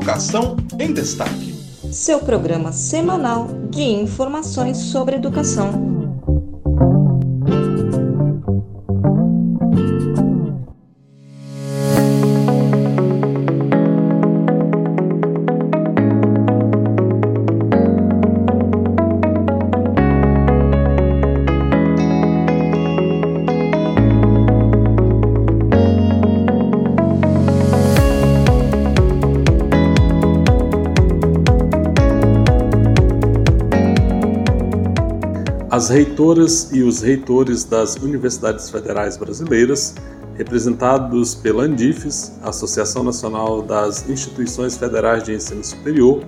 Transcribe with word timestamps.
Educação 0.00 0.56
em 0.78 0.94
Destaque. 0.94 1.54
Seu 1.92 2.20
programa 2.20 2.72
semanal 2.72 3.48
de 3.70 3.82
informações 3.82 4.78
sobre 4.78 5.16
educação. 5.16 5.89
As 35.80 35.88
reitoras 35.88 36.68
e 36.74 36.82
os 36.82 37.00
reitores 37.00 37.64
das 37.64 37.96
universidades 37.96 38.68
federais 38.68 39.16
brasileiras, 39.16 39.94
representados 40.34 41.34
pela 41.34 41.62
Andifes, 41.62 42.32
Associação 42.42 43.02
Nacional 43.02 43.62
das 43.62 44.06
Instituições 44.06 44.76
Federais 44.76 45.24
de 45.24 45.32
Ensino 45.32 45.64
Superior, 45.64 46.22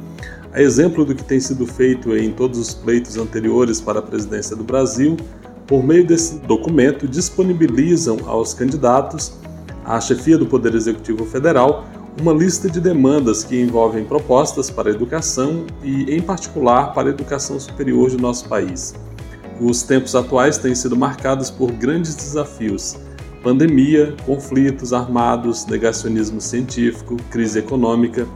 a 0.55 0.63
exemplo 0.63 1.05
do 1.05 1.15
que 1.15 1.23
tem 1.23 1.39
sido 1.39 1.67
feito 1.67 2.17
em 2.17 2.33
todos 2.33 2.59
os 2.59 2.73
pleitos 2.73 3.19
anteriores 3.19 3.79
para 3.79 3.99
a 3.99 4.03
presidência 4.03 4.57
do 4.57 4.65
Brasil, 4.65 5.19
por 5.67 5.85
meio 5.85 6.07
desse 6.07 6.39
documento 6.39 7.07
disponibilizam 7.07 8.21
aos 8.25 8.55
candidatos 8.55 9.35
à 9.85 10.01
chefia 10.01 10.39
do 10.39 10.47
Poder 10.47 10.75
Executivo 10.75 11.27
Federal 11.27 11.85
uma 12.19 12.33
lista 12.33 12.71
de 12.71 12.81
demandas 12.81 13.45
que 13.45 13.61
envolvem 13.61 14.03
propostas 14.03 14.71
para 14.71 14.89
a 14.89 14.95
educação 14.95 15.67
e, 15.83 16.05
em 16.15 16.23
particular, 16.23 16.95
para 16.95 17.09
a 17.09 17.11
educação 17.11 17.61
superior 17.61 18.09
de 18.09 18.17
nosso 18.17 18.49
país. 18.49 18.95
Os 19.63 19.85
tempos 19.85 20.17
atuais 20.17 20.59
têm 20.59 20.75
sido 20.75 20.97
marcados 20.97 21.49
por 21.49 21.71
grandes 21.71 22.17
desafios: 22.17 22.97
pandemia, 23.45 24.13
conflitos 24.27 24.93
armados, 24.93 25.65
negacionismo 25.67 26.41
científico, 26.41 27.17
crise 27.31 27.61
econômica. 27.61 28.27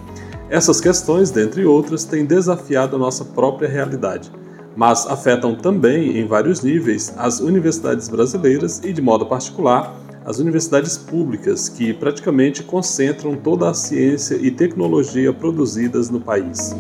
Essas 0.48 0.80
questões, 0.80 1.32
dentre 1.32 1.64
outras, 1.64 2.04
têm 2.04 2.24
desafiado 2.24 2.94
a 2.94 2.98
nossa 2.98 3.24
própria 3.24 3.69
realidade, 3.69 4.30
mas 4.77 5.04
afetam 5.04 5.56
também, 5.56 6.16
em 6.16 6.24
vários 6.28 6.62
níveis, 6.62 7.12
as 7.16 7.41
universidades 7.41 8.08
brasileiras 8.08 8.80
e, 8.84 8.92
de 8.92 9.02
modo 9.02 9.27
particular, 9.27 9.97
as 10.24 10.38
universidades 10.38 10.97
públicas, 10.97 11.69
que 11.69 11.92
praticamente 11.92 12.62
concentram 12.62 13.34
toda 13.34 13.69
a 13.69 13.74
ciência 13.74 14.36
e 14.36 14.52
tecnologia 14.52 15.32
produzidas 15.32 16.08
no 16.08 16.20
país. 16.20 16.72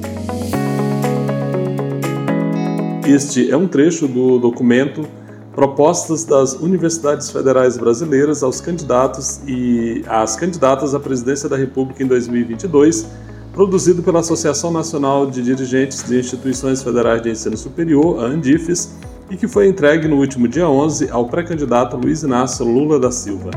Este 3.08 3.48
é 3.52 3.56
um 3.56 3.68
trecho 3.68 4.08
do 4.08 4.36
documento 4.38 5.06
Propostas 5.54 6.24
das 6.24 6.54
Universidades 6.54 7.30
Federais 7.30 7.78
Brasileiras 7.78 8.42
aos 8.42 8.60
candidatos 8.60 9.40
e 9.46 10.02
às 10.08 10.34
candidatas 10.34 10.92
à 10.92 10.98
presidência 10.98 11.48
da 11.48 11.56
República 11.56 12.02
em 12.02 12.06
2022, 12.06 13.06
produzido 13.52 14.02
pela 14.02 14.18
Associação 14.20 14.72
Nacional 14.72 15.30
de 15.30 15.40
Dirigentes 15.40 16.02
de 16.02 16.18
Instituições 16.18 16.82
Federais 16.82 17.22
de 17.22 17.30
Ensino 17.30 17.56
Superior, 17.56 18.22
a 18.22 18.26
Andifes, 18.26 18.96
e 19.30 19.36
que 19.36 19.46
foi 19.46 19.68
entregue 19.68 20.08
no 20.08 20.16
último 20.16 20.48
dia 20.48 20.68
11 20.68 21.08
ao 21.10 21.26
pré-candidato 21.26 21.96
Luiz 21.96 22.22
Inácio 22.22 22.66
Lula 22.66 22.98
da 22.98 23.12
Silva. 23.12 23.50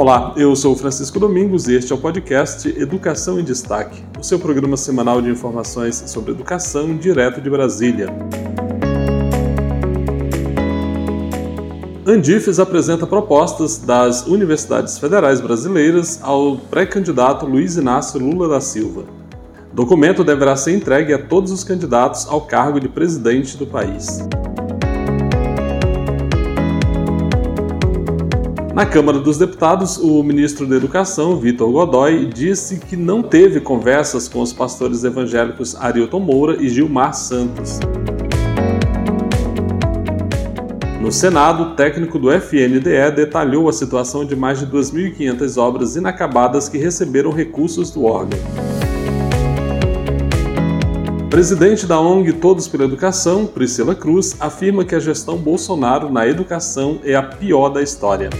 Olá, 0.00 0.32
eu 0.36 0.54
sou 0.54 0.76
Francisco 0.76 1.18
Domingos 1.18 1.66
e 1.66 1.74
este 1.74 1.92
é 1.92 1.94
o 1.96 1.98
podcast 1.98 2.68
Educação 2.68 3.40
em 3.40 3.42
Destaque, 3.42 4.00
o 4.16 4.22
seu 4.22 4.38
programa 4.38 4.76
semanal 4.76 5.20
de 5.20 5.28
informações 5.28 6.04
sobre 6.06 6.30
educação 6.30 6.96
direto 6.96 7.40
de 7.40 7.50
Brasília. 7.50 8.06
Andifes 12.06 12.60
apresenta 12.60 13.08
propostas 13.08 13.78
das 13.78 14.24
universidades 14.24 15.00
federais 15.00 15.40
brasileiras 15.40 16.20
ao 16.22 16.56
pré-candidato 16.56 17.44
Luiz 17.44 17.76
Inácio 17.76 18.20
Lula 18.20 18.48
da 18.48 18.60
Silva. 18.60 19.02
O 19.72 19.74
documento 19.74 20.22
deverá 20.22 20.54
ser 20.54 20.76
entregue 20.76 21.12
a 21.12 21.18
todos 21.18 21.50
os 21.50 21.64
candidatos 21.64 22.24
ao 22.28 22.42
cargo 22.42 22.78
de 22.78 22.88
presidente 22.88 23.56
do 23.56 23.66
país. 23.66 24.20
Na 28.78 28.86
Câmara 28.86 29.18
dos 29.18 29.36
Deputados, 29.36 29.96
o 29.96 30.22
ministro 30.22 30.64
da 30.64 30.76
Educação, 30.76 31.36
Vitor 31.36 31.68
Godoy, 31.72 32.26
disse 32.26 32.78
que 32.78 32.96
não 32.96 33.24
teve 33.24 33.58
conversas 33.58 34.28
com 34.28 34.40
os 34.40 34.52
pastores 34.52 35.02
evangélicos 35.02 35.74
Arilton 35.74 36.20
Moura 36.20 36.62
e 36.62 36.68
Gilmar 36.68 37.12
Santos. 37.12 37.80
No 41.00 41.10
Senado, 41.10 41.64
o 41.64 41.74
técnico 41.74 42.20
do 42.20 42.30
FNDE 42.30 43.10
detalhou 43.16 43.68
a 43.68 43.72
situação 43.72 44.24
de 44.24 44.36
mais 44.36 44.60
de 44.60 44.66
2.500 44.68 45.60
obras 45.60 45.96
inacabadas 45.96 46.68
que 46.68 46.78
receberam 46.78 47.32
recursos 47.32 47.90
do 47.90 48.04
órgão. 48.04 48.38
Presidente 51.28 51.84
da 51.84 52.00
ONG 52.00 52.32
Todos 52.34 52.68
pela 52.68 52.84
Educação, 52.84 53.44
Priscila 53.44 53.96
Cruz, 53.96 54.36
afirma 54.38 54.84
que 54.84 54.94
a 54.94 55.00
gestão 55.00 55.36
Bolsonaro 55.36 56.08
na 56.08 56.28
educação 56.28 57.00
é 57.02 57.16
a 57.16 57.22
pior 57.24 57.70
da 57.70 57.82
história. 57.82 58.30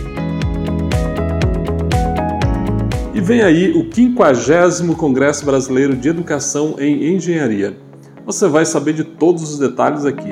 Vem 3.28 3.43
aí 3.43 3.72
o 3.72 3.87
50 3.93 4.97
Congresso 4.97 5.44
Brasileiro 5.44 5.94
de 5.94 6.09
Educação 6.09 6.77
em 6.78 7.15
Engenharia. 7.15 7.77
Você 8.25 8.49
vai 8.49 8.65
saber 8.65 8.94
de 8.94 9.05
todos 9.05 9.43
os 9.43 9.59
detalhes 9.59 10.06
aqui. 10.06 10.31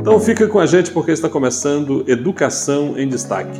Então 0.00 0.18
fica 0.18 0.48
com 0.48 0.58
a 0.58 0.66
gente 0.66 0.90
porque 0.90 1.12
está 1.12 1.28
começando 1.28 2.02
Educação 2.08 2.98
em 2.98 3.06
Destaque. 3.06 3.56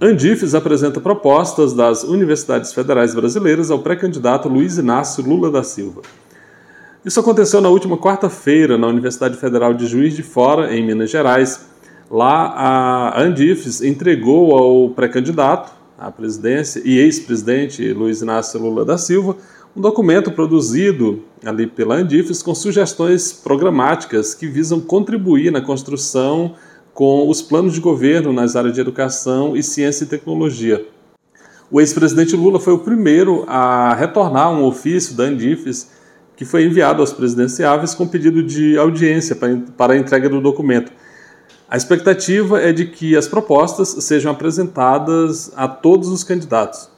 Andifes 0.00 0.56
apresenta 0.56 1.00
propostas 1.00 1.72
das 1.72 2.02
universidades 2.02 2.72
federais 2.72 3.14
brasileiras 3.14 3.70
ao 3.70 3.78
pré-candidato 3.78 4.48
Luiz 4.48 4.76
Inácio 4.76 5.24
Lula 5.24 5.52
da 5.52 5.62
Silva. 5.62 6.02
Isso 7.04 7.18
aconteceu 7.18 7.60
na 7.60 7.68
última 7.68 7.98
quarta-feira 7.98 8.78
na 8.78 8.86
Universidade 8.86 9.36
Federal 9.36 9.74
de 9.74 9.88
Juiz 9.88 10.14
de 10.14 10.22
Fora, 10.22 10.72
em 10.72 10.86
Minas 10.86 11.10
Gerais. 11.10 11.66
Lá, 12.08 12.54
a 12.54 13.20
Andifes 13.20 13.82
entregou 13.82 14.56
ao 14.56 14.90
pré-candidato 14.90 15.72
à 15.98 16.12
presidência 16.12 16.80
e 16.84 16.98
ex-presidente 16.98 17.92
Luiz 17.92 18.22
Inácio 18.22 18.60
Lula 18.60 18.84
da 18.84 18.96
Silva 18.96 19.36
um 19.74 19.80
documento 19.80 20.30
produzido 20.30 21.24
ali 21.44 21.66
pela 21.66 21.96
Andifes 21.96 22.40
com 22.40 22.54
sugestões 22.54 23.32
programáticas 23.32 24.32
que 24.32 24.46
visam 24.46 24.80
contribuir 24.80 25.50
na 25.50 25.60
construção 25.60 26.54
com 26.94 27.28
os 27.28 27.42
planos 27.42 27.74
de 27.74 27.80
governo 27.80 28.32
nas 28.32 28.54
áreas 28.54 28.74
de 28.74 28.80
educação 28.80 29.56
e 29.56 29.62
ciência 29.62 30.04
e 30.04 30.08
tecnologia. 30.08 30.86
O 31.68 31.80
ex-presidente 31.80 32.36
Lula 32.36 32.60
foi 32.60 32.74
o 32.74 32.78
primeiro 32.78 33.44
a 33.48 33.92
retornar 33.94 34.52
um 34.52 34.62
ofício 34.64 35.16
da 35.16 35.24
Andifes 35.24 36.00
que 36.36 36.44
foi 36.44 36.64
enviado 36.64 37.00
aos 37.00 37.12
presidenciáveis 37.12 37.94
com 37.94 38.06
pedido 38.06 38.42
de 38.42 38.76
audiência 38.78 39.36
para 39.76 39.92
a 39.92 39.96
entrega 39.96 40.28
do 40.28 40.40
documento. 40.40 40.92
A 41.68 41.76
expectativa 41.76 42.60
é 42.60 42.72
de 42.72 42.86
que 42.86 43.16
as 43.16 43.26
propostas 43.26 43.88
sejam 44.04 44.30
apresentadas 44.30 45.52
a 45.56 45.66
todos 45.66 46.08
os 46.08 46.22
candidatos. 46.22 46.90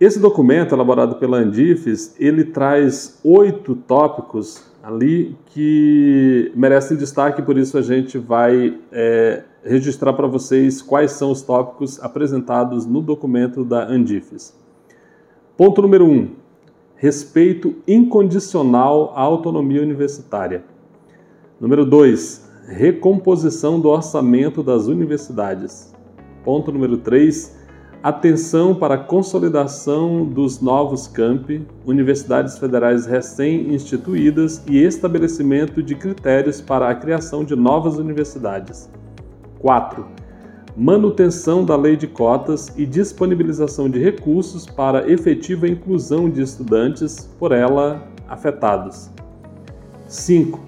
Esse 0.00 0.18
documento, 0.18 0.74
elaborado 0.74 1.16
pela 1.16 1.38
Andifes, 1.38 2.14
ele 2.18 2.44
traz 2.44 3.20
oito 3.22 3.74
tópicos 3.74 4.62
ali 4.82 5.36
que 5.46 6.52
merecem 6.54 6.96
destaque, 6.96 7.40
por 7.40 7.56
isso 7.56 7.78
a 7.78 7.82
gente 7.82 8.18
vai 8.18 8.78
é, 8.92 9.42
registrar 9.64 10.12
para 10.12 10.26
vocês 10.26 10.82
quais 10.82 11.12
são 11.12 11.30
os 11.30 11.40
tópicos 11.42 12.02
apresentados 12.02 12.84
no 12.84 13.00
documento 13.00 13.64
da 13.64 13.86
Andifes. 13.86 14.54
Ponto 15.56 15.80
número 15.80 16.04
1. 16.04 16.10
Um, 16.10 16.30
respeito 16.96 17.74
incondicional 17.86 19.12
à 19.14 19.20
autonomia 19.20 19.82
universitária. 19.82 20.64
Número 21.60 21.84
2, 21.84 22.50
recomposição 22.68 23.80
do 23.80 23.88
orçamento 23.88 24.62
das 24.62 24.86
universidades. 24.86 25.94
Ponto 26.44 26.72
número 26.72 26.98
3, 26.98 27.56
atenção 28.02 28.74
para 28.74 28.94
a 28.94 28.98
consolidação 28.98 30.24
dos 30.24 30.60
novos 30.60 31.06
campi, 31.06 31.66
universidades 31.86 32.58
federais 32.58 33.06
recém-instituídas 33.06 34.62
e 34.68 34.78
estabelecimento 34.78 35.82
de 35.82 35.94
critérios 35.94 36.60
para 36.60 36.88
a 36.88 36.94
criação 36.94 37.44
de 37.44 37.56
novas 37.56 37.96
universidades. 37.98 38.90
4 39.58 40.23
manutenção 40.76 41.64
da 41.64 41.76
lei 41.76 41.96
de 41.96 42.08
cotas 42.08 42.72
e 42.76 42.84
disponibilização 42.84 43.88
de 43.88 44.00
recursos 44.00 44.66
para 44.66 45.08
efetiva 45.10 45.68
inclusão 45.68 46.28
de 46.28 46.42
estudantes 46.42 47.30
por 47.38 47.52
ela 47.52 48.06
afetados. 48.28 49.08
5. 50.08 50.60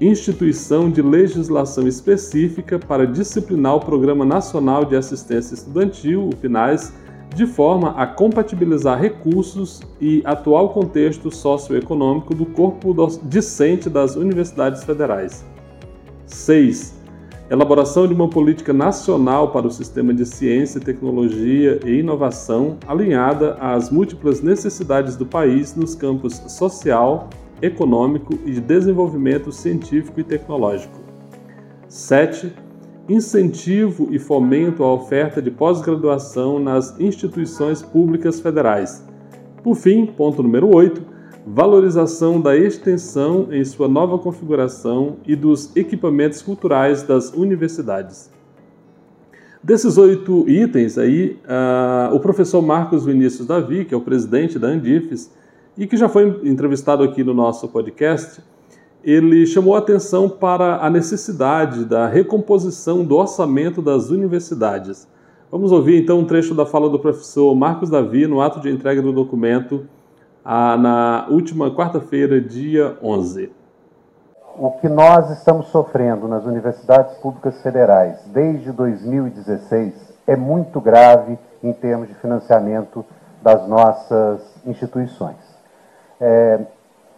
instituição 0.00 0.90
de 0.90 1.02
legislação 1.02 1.86
específica 1.86 2.78
para 2.78 3.06
disciplinar 3.06 3.76
o 3.76 3.80
Programa 3.80 4.24
Nacional 4.24 4.84
de 4.84 4.94
Assistência 4.96 5.54
Estudantil, 5.54 6.28
o 6.28 6.36
PNAES, 6.36 6.92
de 7.34 7.46
forma 7.46 7.90
a 7.90 8.06
compatibilizar 8.06 8.98
recursos 9.00 9.82
e 10.00 10.22
atual 10.24 10.70
contexto 10.70 11.30
socioeconômico 11.30 12.34
do 12.34 12.46
corpo 12.46 12.94
discente 13.24 13.90
das 13.90 14.16
universidades 14.16 14.82
federais. 14.82 15.44
6. 16.26 16.97
Elaboração 17.50 18.06
de 18.06 18.12
uma 18.12 18.28
política 18.28 18.74
nacional 18.74 19.50
para 19.50 19.66
o 19.66 19.70
sistema 19.70 20.12
de 20.12 20.26
ciência, 20.26 20.78
tecnologia 20.78 21.80
e 21.82 22.00
inovação 22.00 22.76
alinhada 22.86 23.54
às 23.54 23.88
múltiplas 23.88 24.42
necessidades 24.42 25.16
do 25.16 25.24
país 25.24 25.74
nos 25.74 25.94
campos 25.94 26.34
social, 26.46 27.30
econômico 27.62 28.38
e 28.44 28.52
de 28.52 28.60
desenvolvimento 28.60 29.50
científico 29.50 30.20
e 30.20 30.24
tecnológico. 30.24 31.00
7. 31.88 32.52
Incentivo 33.08 34.08
e 34.10 34.18
fomento 34.18 34.84
à 34.84 34.92
oferta 34.92 35.40
de 35.40 35.50
pós-graduação 35.50 36.58
nas 36.58 37.00
instituições 37.00 37.80
públicas 37.80 38.40
federais. 38.40 39.02
Por 39.62 39.74
fim, 39.74 40.04
ponto 40.04 40.42
número 40.42 40.68
8, 40.76 41.02
valorização 41.50 42.38
da 42.38 42.54
extensão 42.54 43.48
em 43.50 43.64
sua 43.64 43.88
nova 43.88 44.18
configuração 44.18 45.16
e 45.26 45.34
dos 45.34 45.74
equipamentos 45.74 46.42
culturais 46.42 47.02
das 47.02 47.32
universidades. 47.32 48.30
Desses 49.62 49.96
oito 49.96 50.48
itens 50.48 50.98
aí, 50.98 51.38
uh, 51.44 52.14
o 52.14 52.20
professor 52.20 52.60
Marcos 52.60 53.06
Vinícius 53.06 53.46
Davi, 53.46 53.86
que 53.86 53.94
é 53.94 53.96
o 53.96 54.00
presidente 54.00 54.58
da 54.58 54.68
Andifes, 54.68 55.32
e 55.76 55.86
que 55.86 55.96
já 55.96 56.08
foi 56.08 56.38
entrevistado 56.44 57.02
aqui 57.02 57.24
no 57.24 57.32
nosso 57.32 57.66
podcast, 57.68 58.42
ele 59.02 59.46
chamou 59.46 59.74
atenção 59.74 60.28
para 60.28 60.84
a 60.84 60.90
necessidade 60.90 61.84
da 61.86 62.06
recomposição 62.06 63.04
do 63.04 63.16
orçamento 63.16 63.80
das 63.80 64.10
universidades. 64.10 65.08
Vamos 65.50 65.72
ouvir 65.72 66.02
então 66.02 66.18
um 66.18 66.24
trecho 66.24 66.54
da 66.54 66.66
fala 66.66 66.90
do 66.90 66.98
professor 66.98 67.54
Marcos 67.54 67.88
Davi 67.88 68.26
no 68.26 68.42
ato 68.42 68.60
de 68.60 68.68
entrega 68.68 69.00
do 69.00 69.12
documento 69.12 69.86
na 70.48 71.26
última 71.28 71.70
quarta-feira, 71.70 72.40
dia 72.40 72.96
11. 73.02 73.52
O 74.56 74.70
que 74.72 74.88
nós 74.88 75.30
estamos 75.30 75.68
sofrendo 75.68 76.26
nas 76.26 76.44
universidades 76.44 77.14
públicas 77.18 77.60
federais 77.62 78.18
desde 78.32 78.72
2016 78.72 79.94
é 80.26 80.36
muito 80.36 80.80
grave 80.80 81.38
em 81.62 81.72
termos 81.72 82.08
de 82.08 82.14
financiamento 82.14 83.04
das 83.42 83.68
nossas 83.68 84.40
instituições. 84.66 85.36
É, 86.20 86.60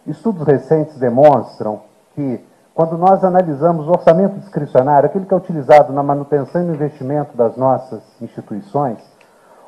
estudos 0.05 0.45
recentes 0.45 0.97
demonstram 0.99 1.81
que, 2.13 2.45
quando 2.75 2.97
nós 2.97 3.23
analisamos 3.23 3.87
o 3.87 3.91
orçamento 3.91 4.39
discricionário, 4.39 5.07
aquele 5.07 5.25
que 5.25 5.33
é 5.33 5.37
utilizado 5.37 5.91
na 5.93 6.03
manutenção 6.03 6.61
e 6.61 6.65
no 6.65 6.75
investimento 6.75 7.35
das 7.35 7.55
nossas 7.55 8.03
instituições, 8.21 8.99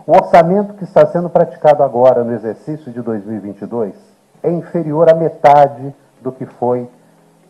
o 0.06 0.12
orçamento 0.12 0.74
que 0.74 0.84
está 0.84 1.06
sendo 1.08 1.30
praticado 1.30 1.82
agora 1.82 2.24
no 2.24 2.34
exercício 2.34 2.92
de 2.92 3.02
2022 3.02 3.96
é 4.42 4.52
inferior 4.52 5.10
à 5.10 5.16
metade 5.16 5.96
do 6.22 6.32
que 6.32 6.46
foi 6.46 6.90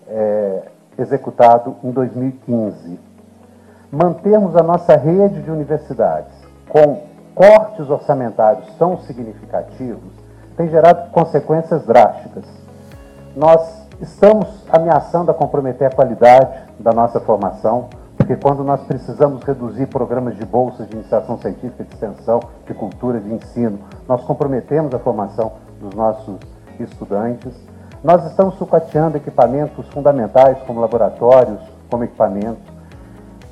é, 0.08 0.64
executado 0.98 1.76
em 1.84 1.92
2015. 1.92 3.00
Mantermos 3.92 4.56
a 4.56 4.62
nossa 4.62 4.96
rede 4.96 5.42
de 5.42 5.50
universidades 5.50 6.34
com 6.70 7.04
cortes 7.34 7.90
orçamentários 7.90 8.68
tão 8.76 9.00
significativos 9.00 10.14
tem 10.56 10.70
gerado 10.70 11.10
consequências 11.10 11.84
drásticas. 11.86 12.46
Nós 13.36 13.88
estamos 14.00 14.48
ameaçando 14.72 15.32
a 15.32 15.34
comprometer 15.34 15.88
a 15.88 15.96
qualidade 15.96 16.52
da 16.80 16.92
nossa 16.92 17.20
formação, 17.20 17.90
porque 18.18 18.36
quando 18.36 18.64
nós 18.64 18.82
precisamos 18.84 19.44
reduzir 19.44 19.88
programas 19.88 20.38
de 20.38 20.46
bolsas 20.46 20.88
de 20.88 20.96
iniciação 20.96 21.38
científica, 21.40 21.84
de 21.84 21.94
extensão, 21.94 22.40
de 22.66 22.74
cultura, 22.74 23.20
de 23.20 23.34
ensino, 23.34 23.80
nós 24.08 24.24
comprometemos 24.24 24.94
a 24.94 25.00
formação 25.00 25.54
dos 25.80 25.94
nossos 25.94 26.38
estudantes. 26.80 27.54
Nós 28.04 28.26
estamos 28.26 28.56
sucateando 28.56 29.18
equipamentos 29.18 29.88
fundamentais, 29.90 30.58
como 30.66 30.80
laboratórios, 30.80 31.60
como 31.90 32.04
equipamentos. 32.04 32.64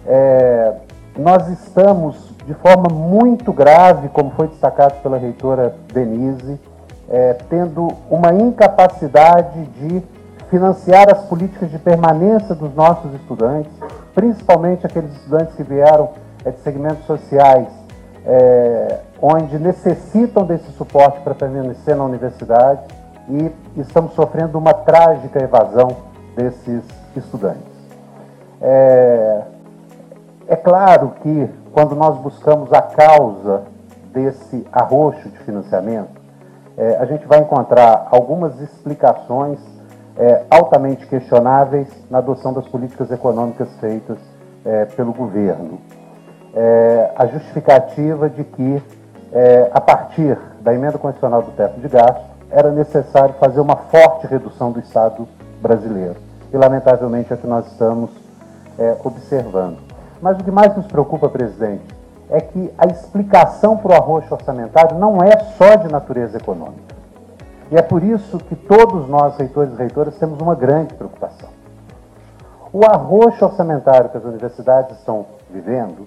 É, 0.05 0.75
nós 1.17 1.47
estamos, 1.49 2.33
de 2.45 2.53
forma 2.55 2.87
muito 2.93 3.51
grave, 3.51 4.09
como 4.09 4.31
foi 4.31 4.47
destacado 4.47 5.01
pela 5.01 5.17
reitora 5.17 5.75
Denise, 5.93 6.59
é, 7.09 7.33
tendo 7.49 7.89
uma 8.09 8.33
incapacidade 8.33 9.65
de 9.65 10.01
financiar 10.49 11.09
as 11.09 11.23
políticas 11.25 11.69
de 11.71 11.79
permanência 11.79 12.55
dos 12.55 12.73
nossos 12.75 13.13
estudantes, 13.15 13.71
principalmente 14.13 14.85
aqueles 14.85 15.13
estudantes 15.15 15.55
que 15.55 15.63
vieram 15.63 16.09
é, 16.45 16.51
de 16.51 16.59
segmentos 16.59 17.05
sociais, 17.05 17.67
é, 18.25 18.99
onde 19.21 19.57
necessitam 19.57 20.45
desse 20.45 20.71
suporte 20.73 21.19
para 21.21 21.33
permanecer 21.33 21.95
na 21.95 22.03
universidade 22.03 22.81
e 23.29 23.51
estamos 23.79 24.13
sofrendo 24.13 24.57
uma 24.57 24.73
trágica 24.73 25.41
evasão 25.41 25.95
desses 26.35 26.83
estudantes. 27.15 27.71
É, 28.61 29.41
é 30.47 30.55
claro 30.55 31.13
que 31.21 31.49
quando 31.71 31.95
nós 31.95 32.17
buscamos 32.17 32.71
a 32.73 32.81
causa 32.81 33.63
desse 34.13 34.67
arroxo 34.71 35.29
de 35.29 35.37
financiamento, 35.39 36.21
é, 36.77 36.97
a 36.97 37.05
gente 37.05 37.25
vai 37.25 37.39
encontrar 37.39 38.07
algumas 38.11 38.59
explicações 38.59 39.59
é, 40.21 40.43
altamente 40.51 41.07
questionáveis 41.07 41.87
na 42.07 42.19
adoção 42.19 42.53
das 42.53 42.67
políticas 42.67 43.11
econômicas 43.11 43.67
feitas 43.79 44.19
é, 44.63 44.85
pelo 44.85 45.11
governo. 45.11 45.81
É, 46.53 47.11
a 47.15 47.25
justificativa 47.25 48.29
de 48.29 48.43
que, 48.43 48.83
é, 49.33 49.71
a 49.73 49.81
partir 49.81 50.37
da 50.61 50.75
emenda 50.75 50.99
constitucional 50.99 51.41
do 51.41 51.51
teto 51.53 51.79
de 51.79 51.87
gasto, 51.87 52.23
era 52.51 52.69
necessário 52.69 53.33
fazer 53.39 53.59
uma 53.61 53.75
forte 53.75 54.27
redução 54.27 54.71
do 54.71 54.79
Estado 54.79 55.27
brasileiro. 55.59 56.17
E, 56.53 56.57
lamentavelmente, 56.57 57.31
é 57.31 57.35
o 57.35 57.39
que 57.39 57.47
nós 57.47 57.65
estamos 57.71 58.11
é, 58.77 58.95
observando. 59.03 59.79
Mas 60.21 60.39
o 60.39 60.43
que 60.43 60.51
mais 60.51 60.75
nos 60.77 60.85
preocupa, 60.85 61.29
presidente, 61.29 61.83
é 62.29 62.39
que 62.39 62.71
a 62.77 62.85
explicação 62.85 63.75
para 63.75 63.93
o 63.93 63.95
arroxo 63.95 64.35
orçamentário 64.35 64.99
não 64.99 65.23
é 65.23 65.35
só 65.57 65.75
de 65.77 65.91
natureza 65.91 66.37
econômica. 66.37 67.00
E 67.71 67.77
é 67.77 67.81
por 67.81 68.03
isso 68.03 68.37
que 68.37 68.55
todos 68.55 69.07
nós, 69.07 69.37
reitores 69.37 69.73
e 69.73 69.77
reitoras, 69.77 70.17
temos 70.17 70.39
uma 70.41 70.53
grande 70.53 70.93
preocupação. 70.93 71.49
O 72.73 72.85
arroxo 72.85 73.45
orçamentário 73.45 74.09
que 74.09 74.17
as 74.17 74.25
universidades 74.25 74.97
estão 74.97 75.25
vivendo 75.49 76.05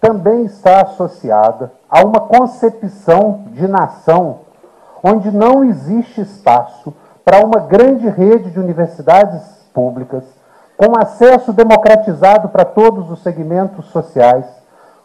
também 0.00 0.44
está 0.44 0.82
associada 0.82 1.72
a 1.90 2.04
uma 2.04 2.20
concepção 2.20 3.46
de 3.48 3.66
nação 3.66 4.40
onde 5.02 5.30
não 5.30 5.64
existe 5.64 6.20
espaço 6.20 6.94
para 7.24 7.44
uma 7.44 7.60
grande 7.60 8.08
rede 8.08 8.50
de 8.50 8.60
universidades 8.60 9.42
públicas 9.74 10.24
com 10.76 10.96
acesso 10.96 11.52
democratizado 11.52 12.48
para 12.48 12.64
todos 12.64 13.10
os 13.10 13.22
segmentos 13.22 13.86
sociais 13.86 14.46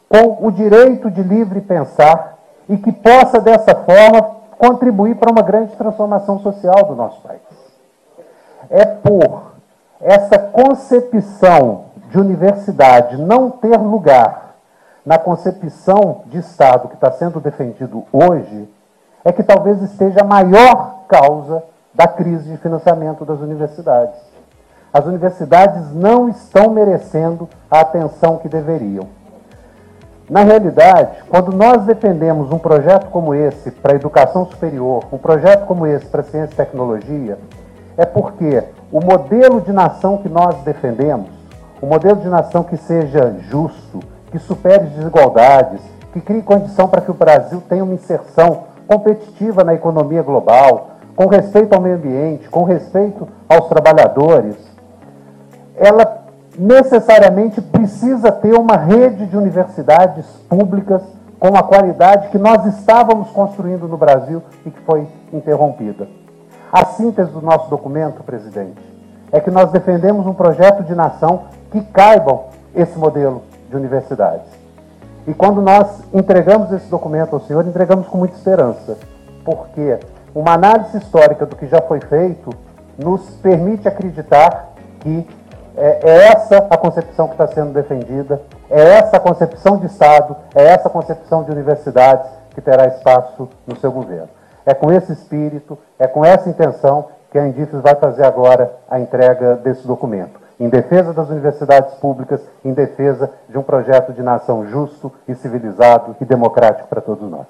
com 0.09 0.45
o 0.45 0.51
direito 0.51 1.09
de 1.09 1.23
livre 1.23 1.61
pensar 1.61 2.37
e 2.67 2.77
que 2.77 2.91
possa, 2.91 3.39
dessa 3.39 3.73
forma, 3.75 4.40
contribuir 4.61 5.15
para 5.15 5.31
uma 5.31 5.41
grande 5.41 5.75
transformação 5.75 6.37
social 6.37 6.85
do 6.85 6.95
nosso 6.95 7.19
país. 7.21 7.41
É 8.69 8.85
por 8.85 9.53
essa 9.99 10.37
concepção 10.37 11.85
de 12.11 12.19
universidade 12.19 13.17
não 13.17 13.49
ter 13.49 13.75
lugar 13.77 14.53
na 15.03 15.17
concepção 15.17 16.21
de 16.27 16.37
Estado 16.37 16.89
que 16.89 16.93
está 16.93 17.11
sendo 17.11 17.39
defendido 17.39 18.05
hoje, 18.13 18.69
é 19.25 19.31
que 19.31 19.41
talvez 19.41 19.81
esteja 19.81 20.21
a 20.21 20.23
maior 20.23 21.05
causa 21.07 21.63
da 21.91 22.07
crise 22.07 22.51
de 22.51 22.57
financiamento 22.57 23.25
das 23.25 23.39
universidades. 23.39 24.15
As 24.93 25.05
universidades 25.05 25.91
não 25.91 26.29
estão 26.29 26.69
merecendo 26.69 27.49
a 27.69 27.79
atenção 27.79 28.37
que 28.37 28.47
deveriam. 28.47 29.07
Na 30.31 30.43
realidade, 30.43 31.25
quando 31.27 31.51
nós 31.51 31.83
defendemos 31.83 32.53
um 32.53 32.57
projeto 32.57 33.09
como 33.09 33.33
esse 33.35 33.69
para 33.69 33.91
a 33.91 33.95
educação 33.97 34.45
superior, 34.45 35.03
um 35.11 35.17
projeto 35.17 35.65
como 35.65 35.85
esse 35.85 36.05
para 36.05 36.21
a 36.21 36.23
ciência 36.23 36.53
e 36.53 36.55
tecnologia, 36.55 37.37
é 37.97 38.05
porque 38.05 38.63
o 38.89 39.01
modelo 39.01 39.59
de 39.59 39.73
nação 39.73 40.19
que 40.19 40.29
nós 40.29 40.55
defendemos, 40.63 41.27
o 41.81 41.85
modelo 41.85 42.15
de 42.15 42.29
nação 42.29 42.63
que 42.63 42.77
seja 42.77 43.35
justo, 43.49 43.99
que 44.31 44.39
supere 44.39 44.85
desigualdades, 44.85 45.81
que 46.13 46.21
crie 46.21 46.41
condição 46.41 46.87
para 46.87 47.01
que 47.01 47.11
o 47.11 47.13
Brasil 47.13 47.61
tenha 47.67 47.83
uma 47.83 47.93
inserção 47.93 48.63
competitiva 48.87 49.65
na 49.65 49.73
economia 49.73 50.23
global, 50.23 50.91
com 51.13 51.27
respeito 51.27 51.73
ao 51.73 51.81
meio 51.81 51.95
ambiente, 51.95 52.47
com 52.47 52.63
respeito 52.63 53.27
aos 53.49 53.67
trabalhadores, 53.67 54.55
ela 55.75 56.20
necessariamente 56.57 57.61
precisa 57.61 58.31
ter 58.31 58.53
uma 58.53 58.75
rede 58.75 59.25
de 59.25 59.37
universidades 59.37 60.25
públicas 60.49 61.01
com 61.39 61.55
a 61.55 61.63
qualidade 61.63 62.29
que 62.29 62.37
nós 62.37 62.65
estávamos 62.65 63.29
construindo 63.31 63.87
no 63.87 63.97
Brasil 63.97 64.43
e 64.65 64.69
que 64.69 64.79
foi 64.81 65.07
interrompida. 65.33 66.07
A 66.71 66.85
síntese 66.85 67.31
do 67.31 67.41
nosso 67.41 67.69
documento, 67.69 68.23
presidente, 68.23 68.79
é 69.31 69.39
que 69.39 69.49
nós 69.49 69.71
defendemos 69.71 70.27
um 70.27 70.33
projeto 70.33 70.83
de 70.83 70.93
nação 70.93 71.43
que 71.71 71.81
caibam 71.81 72.45
esse 72.75 72.97
modelo 72.97 73.43
de 73.69 73.75
universidades. 73.75 74.45
E 75.25 75.33
quando 75.33 75.61
nós 75.61 76.03
entregamos 76.13 76.71
esse 76.71 76.87
documento 76.89 77.33
ao 77.33 77.41
senhor, 77.41 77.65
entregamos 77.65 78.07
com 78.07 78.17
muita 78.17 78.35
esperança, 78.35 78.97
porque 79.45 79.99
uma 80.33 80.53
análise 80.53 80.97
histórica 80.97 81.45
do 81.45 81.55
que 81.55 81.67
já 81.67 81.81
foi 81.81 81.99
feito 82.01 82.51
nos 82.97 83.29
permite 83.35 83.87
acreditar 83.87 84.73
que 84.99 85.27
é, 85.75 85.99
é 86.03 86.27
essa 86.27 86.57
a 86.69 86.77
concepção 86.77 87.27
que 87.27 87.33
está 87.33 87.47
sendo 87.47 87.73
defendida, 87.73 88.41
é 88.69 88.81
essa 88.97 89.17
a 89.17 89.19
concepção 89.19 89.77
de 89.77 89.85
Estado, 89.85 90.35
é 90.55 90.63
essa 90.63 90.87
a 90.87 90.91
concepção 90.91 91.43
de 91.43 91.51
universidades 91.51 92.29
que 92.51 92.61
terá 92.61 92.87
espaço 92.87 93.49
no 93.65 93.75
seu 93.77 93.91
governo. 93.91 94.29
É 94.65 94.73
com 94.73 94.91
esse 94.91 95.11
espírito, 95.11 95.77
é 95.97 96.07
com 96.07 96.23
essa 96.23 96.49
intenção 96.49 97.07
que 97.31 97.39
a 97.39 97.47
Indifes 97.47 97.81
vai 97.81 97.95
fazer 97.95 98.25
agora 98.25 98.71
a 98.89 98.99
entrega 98.99 99.55
desse 99.55 99.87
documento, 99.87 100.39
em 100.59 100.69
defesa 100.69 101.13
das 101.13 101.29
universidades 101.29 101.93
públicas, 101.95 102.41
em 102.63 102.73
defesa 102.73 103.31
de 103.49 103.57
um 103.57 103.63
projeto 103.63 104.13
de 104.13 104.21
nação 104.21 104.67
justo 104.67 105.11
e 105.27 105.33
civilizado 105.33 106.15
e 106.19 106.25
democrático 106.25 106.89
para 106.89 107.01
todos 107.01 107.29
nós. 107.29 107.47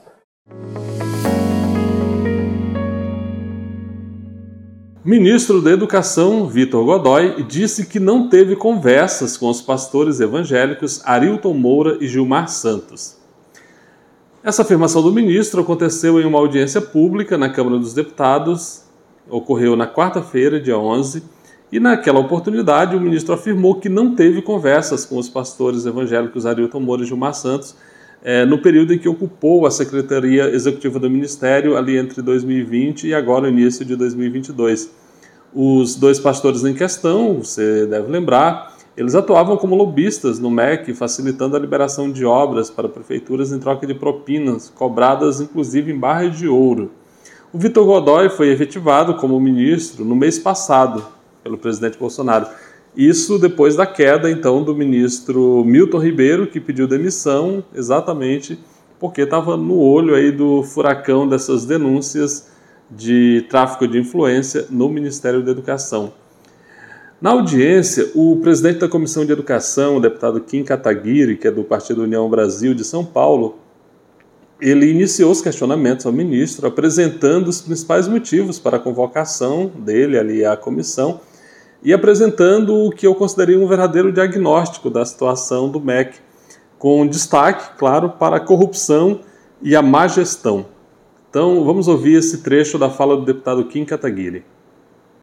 Ministro 5.04 5.64
da 5.64 5.72
Educação, 5.72 6.48
Vitor 6.48 6.86
Godoy, 6.86 7.42
disse 7.46 7.88
que 7.88 8.00
não 8.00 8.30
teve 8.30 8.56
conversas 8.56 9.36
com 9.36 9.50
os 9.50 9.60
pastores 9.60 10.20
evangélicos 10.20 11.02
Arilton 11.04 11.56
Moura 11.56 11.98
e 12.00 12.08
Gilmar 12.08 12.48
Santos. 12.50 13.18
Essa 14.44 14.62
afirmação 14.62 15.02
do 15.02 15.12
ministro 15.12 15.62
aconteceu 15.62 16.22
em 16.22 16.26
uma 16.26 16.38
audiência 16.38 16.80
pública 16.80 17.36
na 17.36 17.50
Câmara 17.50 17.80
dos 17.80 17.96
Deputados, 17.96 18.84
ocorreu 19.28 19.76
na 19.76 19.88
quarta-feira, 19.88 20.62
dia 20.62 20.78
11, 20.78 21.24
e 21.72 21.80
naquela 21.80 22.20
oportunidade 22.20 22.96
o 22.96 23.02
ministro 23.02 23.34
afirmou 23.34 23.80
que 23.80 23.90
não 23.90 24.14
teve 24.14 24.40
conversas 24.44 25.04
com 25.04 25.18
os 25.18 25.28
pastores 25.28 25.88
evangélicos 25.88 26.46
Arilton 26.46 26.80
Moura 26.80 27.02
e 27.02 27.08
Gilmar 27.08 27.34
Santos 27.34 27.76
é, 28.24 28.46
no 28.46 28.58
período 28.60 28.94
em 28.94 29.00
que 29.00 29.10
ocupou 29.10 29.66
a 29.66 29.72
Secretaria 29.72 30.50
Executiva 30.50 31.00
do 31.00 31.10
Ministério, 31.10 31.76
ali 31.76 31.98
entre 31.98 32.22
2020 32.22 33.08
e 33.08 33.14
agora 33.14 33.46
o 33.46 33.50
início 33.50 33.84
de 33.84 33.96
2022. 33.96 34.92
Os 35.54 35.96
dois 35.96 36.20
pastores 36.20 36.64
em 36.64 36.74
questão, 36.74 37.40
você 37.44 37.86
deve 37.86 38.10
lembrar, 38.10 38.78
eles 38.96 39.16
atuavam 39.16 39.58
como 39.58 39.76
lobistas 39.76 40.40
no 40.40 40.52
MEC, 40.52 40.94
facilitando 40.94 41.56
a 41.56 41.60
liberação 41.60 42.12
de 42.12 42.24
obras 42.26 42.70
para 42.70 42.88
prefeituras 42.88 43.52
em 43.52 43.60
troca 43.60 43.88
de 43.88 43.94
propinas, 43.94 44.70
cobradas 44.70 45.42
inclusive 45.42 45.92
em 45.92 45.98
barra 45.98 46.28
de 46.28 46.48
ouro. 46.48 46.92
O 47.52 47.58
Vitor 47.58 47.86
Godoy 47.86 48.30
foi 48.30 48.50
efetivado 48.50 49.16
como 49.16 49.40
ministro 49.40 50.06
no 50.06 50.16
mês 50.16 50.40
passado 50.40 51.04
pelo 51.44 51.58
presidente 51.58 51.98
Bolsonaro. 51.98 52.48
Isso 52.96 53.40
depois 53.40 53.76
da 53.76 53.86
queda, 53.86 54.30
então, 54.30 54.64
do 54.64 54.76
ministro 54.76 55.64
Milton 55.64 56.00
Ribeiro, 56.00 56.48
que 56.48 56.60
pediu 56.60 56.88
demissão 56.88 57.64
exatamente 57.74 58.60
porque 59.00 59.22
estava 59.22 59.58
no 59.58 59.80
olho 59.80 60.14
aí 60.14 60.32
do 60.32 60.62
furacão 60.62 61.28
dessas 61.28 61.66
denúncias 61.66 62.50
de 62.90 63.46
tráfico 63.50 63.88
de 63.88 63.98
influência 63.98 64.68
no 64.70 64.90
Ministério 64.90 65.42
da 65.42 65.52
Educação. 65.52 66.14
Na 67.22 67.32
audiência, 67.32 68.12
o 68.14 68.38
presidente 68.38 68.80
da 68.80 68.90
Comissão 68.90 69.26
de 69.26 69.32
Educação, 69.32 69.98
o 69.98 70.00
deputado 70.00 70.42
Kim 70.42 70.64
Kataguiri, 70.64 71.38
que 71.38 71.48
é 71.48 71.52
do 71.52 71.64
Partido 71.64 72.04
União 72.04 72.30
Brasil 72.30 72.74
de 72.74 72.84
São 72.84 73.06
Paulo, 73.06 73.58
ele 74.60 74.92
iniciou 74.92 75.32
os 75.32 75.42
questionamentos 75.42 76.06
ao 76.06 76.12
ministro, 76.12 76.68
apresentando 76.68 77.48
os 77.48 77.62
principais 77.62 78.08
motivos 78.08 78.60
para 78.60 78.78
a 78.78 78.80
convocação 78.80 79.72
dele 79.80 80.20
ali 80.20 80.46
à 80.46 80.58
comissão 80.58 81.22
e 81.84 81.94
apresentando 81.94 82.76
o 82.86 82.92
que 82.92 83.08
eu 83.08 83.16
considerei 83.16 83.58
um 83.58 83.68
verdadeiro 83.68 84.12
diagnóstico 84.12 84.90
da 84.90 85.06
situação 85.06 85.70
do 85.70 85.80
MEC, 85.80 86.20
com 86.78 87.06
destaque, 87.08 87.78
claro, 87.78 88.10
para 88.10 88.38
a 88.38 88.40
corrupção 88.40 89.22
e 89.62 89.76
a 89.76 89.82
má 89.82 90.08
gestão. 90.08 90.66
Então, 91.30 91.64
vamos 91.64 91.88
ouvir 91.88 92.16
esse 92.18 92.40
trecho 92.40 92.78
da 92.78 92.90
fala 92.90 93.16
do 93.16 93.24
deputado 93.24 93.64
Kim 93.66 93.86
Kataguiri. 93.86 94.44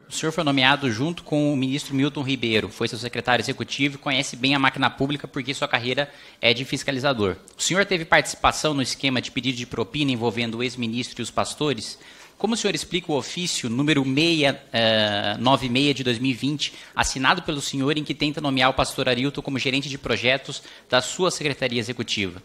O 0.08 0.12
senhor 0.12 0.32
foi 0.32 0.42
nomeado 0.42 0.90
junto 0.90 1.22
com 1.22 1.52
o 1.52 1.56
ministro 1.56 1.94
Milton 1.94 2.22
Ribeiro, 2.22 2.70
foi 2.70 2.88
seu 2.88 2.96
secretário 2.96 3.42
executivo 3.42 3.96
e 3.96 3.98
conhece 3.98 4.36
bem 4.36 4.54
a 4.54 4.58
máquina 4.58 4.88
pública 4.88 5.28
porque 5.28 5.52
sua 5.52 5.68
carreira 5.68 6.10
é 6.40 6.54
de 6.54 6.64
fiscalizador. 6.64 7.36
O 7.58 7.62
senhor 7.62 7.84
teve 7.84 8.06
participação 8.06 8.72
no 8.72 8.80
esquema 8.80 9.20
de 9.20 9.30
pedido 9.30 9.58
de 9.58 9.66
propina 9.66 10.10
envolvendo 10.10 10.56
o 10.56 10.62
ex-ministro 10.62 11.20
e 11.20 11.22
os 11.22 11.30
pastores? 11.30 11.98
Como 12.38 12.54
o 12.54 12.56
senhor 12.56 12.72
explica 12.72 13.10
o 13.10 13.16
ofício 13.16 13.68
número 13.68 14.04
696 14.04 15.90
uh, 15.90 15.94
de 15.94 16.04
2020, 16.04 16.72
assinado 16.94 17.42
pelo 17.42 17.60
senhor, 17.60 17.98
em 17.98 18.04
que 18.04 18.14
tenta 18.14 18.40
nomear 18.40 18.70
o 18.70 18.74
pastor 18.74 19.08
Arilton 19.08 19.42
como 19.42 19.58
gerente 19.58 19.88
de 19.88 19.98
projetos 19.98 20.62
da 20.88 21.02
sua 21.02 21.32
secretaria 21.32 21.80
executiva? 21.80 22.40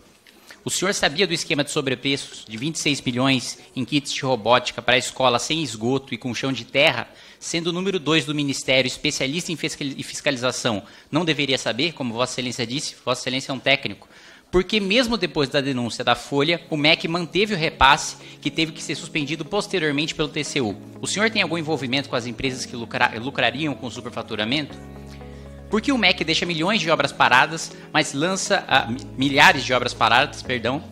O 0.66 0.72
senhor 0.72 0.96
sabia 0.96 1.28
do 1.28 1.34
esquema 1.34 1.64
de 1.64 1.70
sobrepreços 1.70 2.44
de 2.48 2.58
26 2.58 3.02
milhões 3.02 3.60
em 3.76 3.86
kits 3.86 4.12
de 4.12 4.22
robótica 4.22 4.82
para 4.82 4.96
a 4.96 4.98
escola 4.98 5.38
sem 5.38 5.62
esgoto 5.62 6.12
e 6.12 6.18
com 6.18 6.34
chão 6.34 6.52
de 6.52 6.66
terra, 6.66 7.08
sendo 7.38 7.68
o 7.68 7.74
número 7.74 8.00
2 8.00 8.26
do 8.26 8.34
Ministério 8.34 8.88
especialista 8.88 9.52
em 9.52 9.56
fiscalização? 9.56 10.82
Não 11.12 11.24
deveria 11.24 11.58
saber, 11.58 11.94
como 11.94 12.14
Vossa 12.14 12.34
Excelência 12.34 12.66
disse, 12.66 12.96
Vossa 13.06 13.22
Excelência 13.22 13.52
é 13.52 13.56
um 13.56 13.60
técnico 13.60 14.08
porque 14.54 14.80
mesmo 14.80 15.18
depois 15.18 15.50
da 15.50 15.62
denúncia 15.62 16.04
da 16.04 16.14
Folha, 16.14 16.62
o 16.70 16.78
MEC 16.78 17.08
manteve 17.08 17.56
o 17.56 17.58
repasse 17.58 18.18
que 18.40 18.52
teve 18.52 18.72
que 18.72 18.84
ser 18.84 18.94
suspendido 18.94 19.44
posteriormente 19.44 20.14
pelo 20.14 20.30
TCU. 20.30 20.78
O 21.02 21.08
senhor 21.08 21.32
tem 21.32 21.42
algum 21.42 21.58
envolvimento 21.58 22.08
com 22.08 22.16
as 22.16 22.28
empresas 22.28 22.64
que 22.64 22.76
lucra 22.76 23.12
lucrariam 23.20 23.74
com 23.74 23.88
o 23.88 23.92
superfaturamento? 23.92 24.78
Por 25.72 25.82
que 25.82 25.92
o 25.92 25.98
MEC 25.98 26.24
deixa 26.24 26.46
milhões 26.46 26.80
de 26.80 26.92
obras 26.92 27.12
paradas, 27.12 27.72
mas 27.92 28.14
lança 28.14 28.64
ah, 28.68 28.88
milhares 29.18 29.66
de 29.66 29.74
obras 29.74 29.92
paradas, 29.92 30.44
perdão, 30.44 30.84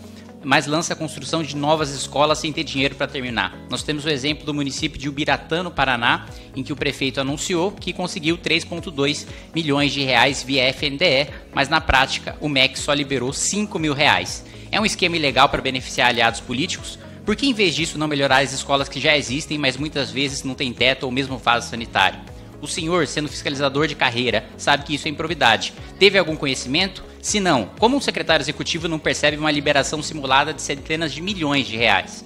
mas 0.43 0.65
lança 0.65 0.93
a 0.93 0.95
construção 0.95 1.43
de 1.43 1.55
novas 1.55 1.91
escolas 1.91 2.39
sem 2.39 2.51
ter 2.51 2.63
dinheiro 2.63 2.95
para 2.95 3.07
terminar. 3.07 3.55
Nós 3.69 3.83
temos 3.83 4.05
o 4.05 4.10
exemplo 4.10 4.45
do 4.45 4.53
município 4.53 5.00
de 5.00 5.07
Ubiratã, 5.07 5.63
no 5.63 5.71
Paraná, 5.71 6.25
em 6.55 6.63
que 6.63 6.74
o 6.74 6.75
prefeito 6.75 7.21
anunciou 7.21 7.71
que 7.71 7.93
conseguiu 7.93 8.38
3,2 8.38 9.27
milhões 9.53 9.91
de 9.91 10.01
reais 10.03 10.43
via 10.43 10.67
FNDE, 10.69 11.29
mas 11.53 11.69
na 11.69 11.79
prática 11.79 12.36
o 12.39 12.50
MEC 12.50 12.79
só 12.79 12.93
liberou 12.93 13.31
5 13.31 13.77
mil 13.77 13.93
reais. 13.93 14.45
É 14.71 14.79
um 14.79 14.86
esquema 14.86 15.17
ilegal 15.17 15.50
para 15.50 15.62
beneficiar 15.62 16.10
aliados 16.10 16.39
políticos? 16.39 16.98
Por 17.25 17.36
que 17.36 17.48
em 17.48 17.53
vez 17.53 17.75
disso 17.75 18.00
não 18.00 18.07
melhorar 18.07 18.39
as 18.39 18.51
escolas 18.51 18.89
que 18.89 19.00
já 19.00 19.15
existem, 19.15 19.57
mas 19.57 19.77
muitas 19.77 20.10
vezes 20.10 20.43
não 20.43 20.55
têm 20.55 20.74
teto 20.74 21.03
ou 21.03 21.12
mesmo 21.12 21.38
vaso 21.38 21.69
sanitário? 21.69 22.19
O 22.62 22.67
senhor, 22.67 23.07
sendo 23.07 23.27
fiscalizador 23.27 23.88
de 23.88 23.95
carreira, 23.95 24.45
sabe 24.57 24.83
que 24.83 24.95
isso 24.95 25.07
é 25.07 25.12
improvidade. 25.12 25.74
Teve 26.00 26.17
algum 26.17 26.36
conhecimento? 26.36 27.03
Se 27.21 27.39
não, 27.39 27.67
como 27.77 27.95
um 27.95 28.01
secretário 28.01 28.41
executivo 28.41 28.87
não 28.87 28.97
percebe 28.97 29.37
uma 29.37 29.51
liberação 29.51 30.01
simulada 30.01 30.53
de 30.53 30.61
centenas 30.61 31.13
de 31.13 31.21
milhões 31.21 31.67
de 31.67 31.77
reais? 31.77 32.25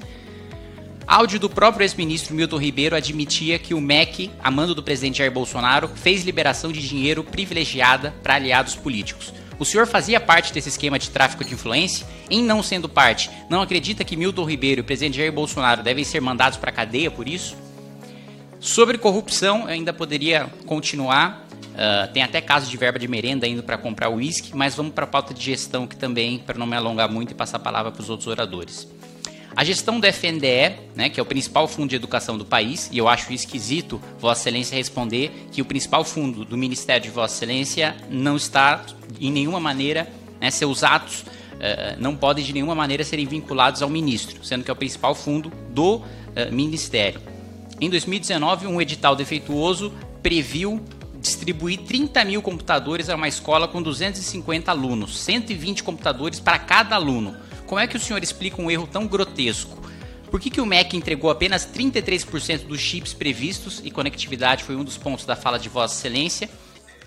Áudio 1.05 1.39
do 1.39 1.49
próprio 1.49 1.83
ex-ministro 1.83 2.33
Milton 2.33 2.57
Ribeiro 2.57 2.95
admitia 2.95 3.59
que 3.59 3.73
o 3.73 3.81
MEC, 3.81 4.31
a 4.41 4.49
mando 4.49 4.73
do 4.73 4.81
presidente 4.81 5.17
Jair 5.17 5.31
Bolsonaro, 5.31 5.89
fez 5.89 6.23
liberação 6.23 6.71
de 6.71 6.87
dinheiro 6.87 7.23
privilegiada 7.23 8.15
para 8.23 8.35
aliados 8.35 8.75
políticos. 8.75 9.33
O 9.59 9.65
senhor 9.65 9.85
fazia 9.85 10.19
parte 10.19 10.53
desse 10.53 10.69
esquema 10.69 10.97
de 10.97 11.09
tráfico 11.09 11.43
de 11.43 11.53
influência? 11.53 12.07
Em 12.29 12.41
não 12.41 12.63
sendo 12.63 12.89
parte, 12.89 13.29
não 13.49 13.61
acredita 13.61 14.03
que 14.03 14.17
Milton 14.17 14.45
Ribeiro 14.45 14.79
e 14.79 14.81
o 14.81 14.85
presidente 14.85 15.17
Jair 15.17 15.31
Bolsonaro 15.31 15.83
devem 15.83 16.03
ser 16.03 16.21
mandados 16.21 16.57
para 16.57 16.71
a 16.71 16.73
cadeia 16.73 17.11
por 17.11 17.27
isso? 17.27 17.55
Sobre 18.59 18.97
corrupção, 18.97 19.63
eu 19.63 19.67
ainda 19.67 19.93
poderia 19.93 20.51
continuar, 20.65 21.44
Uh, 21.75 22.11
tem 22.13 22.23
até 22.23 22.39
caso 22.39 22.71
de 22.71 22.77
verba 22.77 22.97
de 22.97 23.05
merenda 23.05 23.45
indo 23.45 23.61
para 23.61 23.77
comprar 23.77 24.09
uísque, 24.09 24.55
mas 24.55 24.75
vamos 24.75 24.93
para 24.93 25.03
a 25.03 25.07
pauta 25.07 25.33
de 25.33 25.43
gestão 25.43 25.85
que 25.85 25.97
também, 25.97 26.39
para 26.39 26.57
não 26.57 26.65
me 26.65 26.75
alongar 26.75 27.11
muito 27.11 27.31
e 27.31 27.33
passar 27.33 27.57
a 27.57 27.59
palavra 27.59 27.91
para 27.91 28.01
os 28.01 28.09
outros 28.09 28.27
oradores. 28.27 28.87
A 29.53 29.63
gestão 29.63 29.99
do 29.99 30.07
FNDE, 30.07 30.75
né, 30.95 31.09
que 31.09 31.19
é 31.19 31.23
o 31.23 31.25
principal 31.25 31.67
fundo 31.67 31.89
de 31.89 31.95
educação 31.95 32.37
do 32.37 32.45
país, 32.45 32.89
e 32.91 32.97
eu 32.97 33.09
acho 33.09 33.31
esquisito 33.31 34.01
Vossa 34.19 34.41
Excelência 34.41 34.75
responder 34.75 35.47
que 35.51 35.61
o 35.61 35.65
principal 35.65 36.05
fundo 36.05 36.45
do 36.45 36.57
Ministério 36.57 37.03
de 37.03 37.09
Vossa 37.09 37.35
Excelência 37.35 37.95
não 38.09 38.37
está, 38.37 38.85
em 39.19 39.31
nenhuma 39.31 39.59
maneira, 39.59 40.07
né, 40.39 40.51
seus 40.51 40.83
atos 40.83 41.21
uh, 41.21 41.97
não 41.97 42.15
podem 42.15 42.43
de 42.43 42.53
nenhuma 42.53 42.75
maneira 42.75 43.03
serem 43.03 43.25
vinculados 43.25 43.81
ao 43.81 43.89
ministro, 43.89 44.43
sendo 44.43 44.63
que 44.63 44.69
é 44.69 44.73
o 44.73 44.75
principal 44.75 45.15
fundo 45.15 45.51
do 45.69 45.97
uh, 45.97 46.03
Ministério. 46.51 47.21
Em 47.79 47.89
2019, 47.89 48.67
um 48.67 48.81
edital 48.81 49.15
defeituoso 49.15 49.93
previu 50.21 50.81
distribuir 51.25 51.79
30 51.79 52.23
mil 52.23 52.41
computadores 52.41 53.09
a 53.09 53.15
uma 53.15 53.27
escola 53.27 53.67
com 53.67 53.81
250 53.81 54.69
alunos, 54.69 55.17
120 55.19 55.83
computadores 55.83 56.39
para 56.39 56.59
cada 56.59 56.95
aluno. 56.95 57.35
Como 57.65 57.79
é 57.79 57.87
que 57.87 57.97
o 57.97 57.99
senhor 57.99 58.21
explica 58.21 58.61
um 58.61 58.69
erro 58.69 58.87
tão 58.87 59.07
grotesco? 59.07 59.83
Por 60.29 60.39
que, 60.39 60.51
que 60.51 60.61
o 60.61 60.65
MEC 60.65 60.95
entregou 60.95 61.31
apenas 61.31 61.65
33% 61.65 62.67
dos 62.67 62.79
chips 62.79 63.13
previstos, 63.13 63.81
e 63.83 63.89
conectividade 63.89 64.63
foi 64.63 64.75
um 64.75 64.83
dos 64.83 64.97
pontos 64.97 65.25
da 65.25 65.35
fala 65.35 65.57
de 65.57 65.67
Vossa 65.67 65.95
Excelência, 65.95 66.49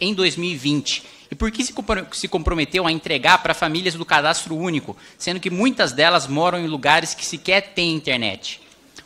em 0.01 0.13
2020? 0.13 1.05
E 1.31 1.35
por 1.35 1.51
que 1.53 1.63
se 1.63 2.29
comprometeu 2.29 2.87
a 2.87 2.93
entregar 2.93 3.43
para 3.43 3.55
famílias 3.55 3.95
do 3.95 4.05
cadastro 4.05 4.57
único, 4.57 4.97
sendo 5.17 5.39
que 5.39 5.51
muitas 5.51 5.93
delas 5.93 6.27
moram 6.27 6.59
em 6.59 6.67
lugares 6.67 7.15
que 7.15 7.25
sequer 7.25 7.75
têm 7.75 7.95
internet? 7.95 8.61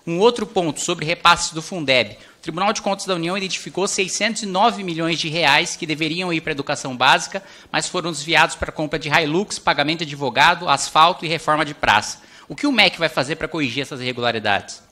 Um 0.06 0.18
outro 0.18 0.46
ponto 0.46 0.80
sobre 0.80 1.04
repasses 1.04 1.52
do 1.52 1.60
Fundeb. 1.60 2.16
Tribunal 2.42 2.72
de 2.72 2.82
Contas 2.82 3.06
da 3.06 3.14
União 3.14 3.38
identificou 3.38 3.86
609 3.86 4.82
milhões 4.82 5.20
de 5.20 5.28
reais 5.28 5.76
que 5.76 5.86
deveriam 5.86 6.32
ir 6.32 6.40
para 6.40 6.50
a 6.50 6.54
educação 6.54 6.96
básica, 6.96 7.40
mas 7.70 7.86
foram 7.86 8.10
desviados 8.10 8.56
para 8.56 8.70
a 8.70 8.72
compra 8.72 8.98
de 8.98 9.08
Hilux, 9.08 9.60
pagamento 9.60 10.00
de 10.00 10.06
advogado, 10.06 10.68
asfalto 10.68 11.24
e 11.24 11.28
reforma 11.28 11.64
de 11.64 11.72
praça. 11.72 12.20
O 12.48 12.56
que 12.56 12.66
o 12.66 12.72
MEC 12.72 12.98
vai 12.98 13.08
fazer 13.08 13.36
para 13.36 13.46
corrigir 13.46 13.82
essas 13.82 14.00
irregularidades? 14.00 14.82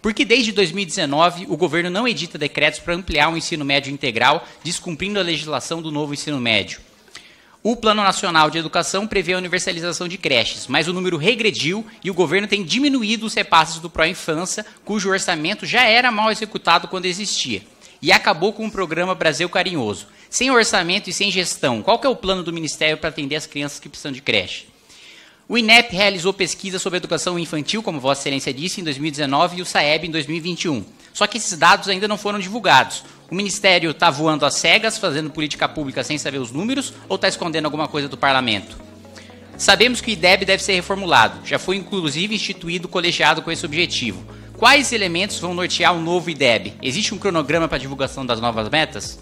Porque 0.00 0.24
desde 0.24 0.52
2019 0.52 1.46
o 1.48 1.56
governo 1.56 1.90
não 1.90 2.06
edita 2.06 2.38
decretos 2.38 2.78
para 2.78 2.94
ampliar 2.94 3.28
o 3.28 3.36
ensino 3.36 3.64
médio 3.64 3.92
integral, 3.92 4.46
descumprindo 4.62 5.18
a 5.18 5.22
legislação 5.22 5.82
do 5.82 5.90
novo 5.90 6.14
ensino 6.14 6.40
médio. 6.40 6.80
O 7.66 7.74
Plano 7.74 8.02
Nacional 8.02 8.50
de 8.50 8.58
Educação 8.58 9.06
prevê 9.06 9.32
a 9.32 9.38
universalização 9.38 10.06
de 10.06 10.18
creches, 10.18 10.66
mas 10.66 10.86
o 10.86 10.92
número 10.92 11.16
regrediu 11.16 11.82
e 12.04 12.10
o 12.10 12.14
governo 12.14 12.46
tem 12.46 12.62
diminuído 12.62 13.24
os 13.24 13.32
repasses 13.32 13.78
do 13.78 13.88
Pró-Infância, 13.88 14.66
cujo 14.84 15.08
orçamento 15.08 15.64
já 15.64 15.82
era 15.84 16.10
mal 16.10 16.30
executado 16.30 16.86
quando 16.88 17.06
existia. 17.06 17.62
E 18.02 18.12
acabou 18.12 18.52
com 18.52 18.66
o 18.66 18.70
programa 18.70 19.14
Brasil 19.14 19.48
Carinhoso. 19.48 20.08
Sem 20.28 20.50
orçamento 20.50 21.08
e 21.08 21.12
sem 21.14 21.30
gestão, 21.30 21.80
qual 21.80 21.98
é 22.04 22.08
o 22.08 22.14
plano 22.14 22.42
do 22.42 22.52
Ministério 22.52 22.98
para 22.98 23.08
atender 23.08 23.36
as 23.36 23.46
crianças 23.46 23.80
que 23.80 23.88
precisam 23.88 24.12
de 24.12 24.20
creche? 24.20 24.66
O 25.48 25.56
INEP 25.56 25.96
realizou 25.96 26.34
pesquisa 26.34 26.78
sobre 26.78 26.98
educação 26.98 27.38
infantil, 27.38 27.82
como 27.82 27.98
Vossa 27.98 28.20
Excelência 28.20 28.52
disse, 28.52 28.82
em 28.82 28.84
2019 28.84 29.56
e 29.56 29.62
o 29.62 29.66
SAEB 29.66 30.08
em 30.08 30.10
2021. 30.10 30.84
Só 31.14 31.26
que 31.26 31.38
esses 31.38 31.56
dados 31.56 31.88
ainda 31.88 32.06
não 32.06 32.18
foram 32.18 32.38
divulgados. 32.38 33.04
O 33.30 33.34
Ministério 33.34 33.90
está 33.90 34.10
voando 34.10 34.44
às 34.44 34.54
cegas, 34.54 34.98
fazendo 34.98 35.30
política 35.30 35.68
pública 35.68 36.04
sem 36.04 36.18
saber 36.18 36.38
os 36.38 36.52
números, 36.52 36.92
ou 37.08 37.16
está 37.16 37.26
escondendo 37.26 37.64
alguma 37.64 37.88
coisa 37.88 38.08
do 38.08 38.16
Parlamento? 38.16 38.76
Sabemos 39.56 40.00
que 40.00 40.10
o 40.10 40.12
IDEB 40.12 40.44
deve 40.44 40.62
ser 40.62 40.74
reformulado. 40.74 41.46
Já 41.46 41.58
foi 41.58 41.76
inclusive 41.76 42.34
instituído 42.34 42.88
colegiado 42.88 43.40
com 43.40 43.50
esse 43.50 43.64
objetivo. 43.64 44.24
Quais 44.58 44.92
elementos 44.92 45.38
vão 45.38 45.54
nortear 45.54 45.94
o 45.94 46.00
novo 46.00 46.28
IDEB? 46.28 46.74
Existe 46.82 47.14
um 47.14 47.18
cronograma 47.18 47.66
para 47.66 47.78
divulgação 47.78 48.26
das 48.26 48.40
novas 48.40 48.68
metas? 48.68 49.18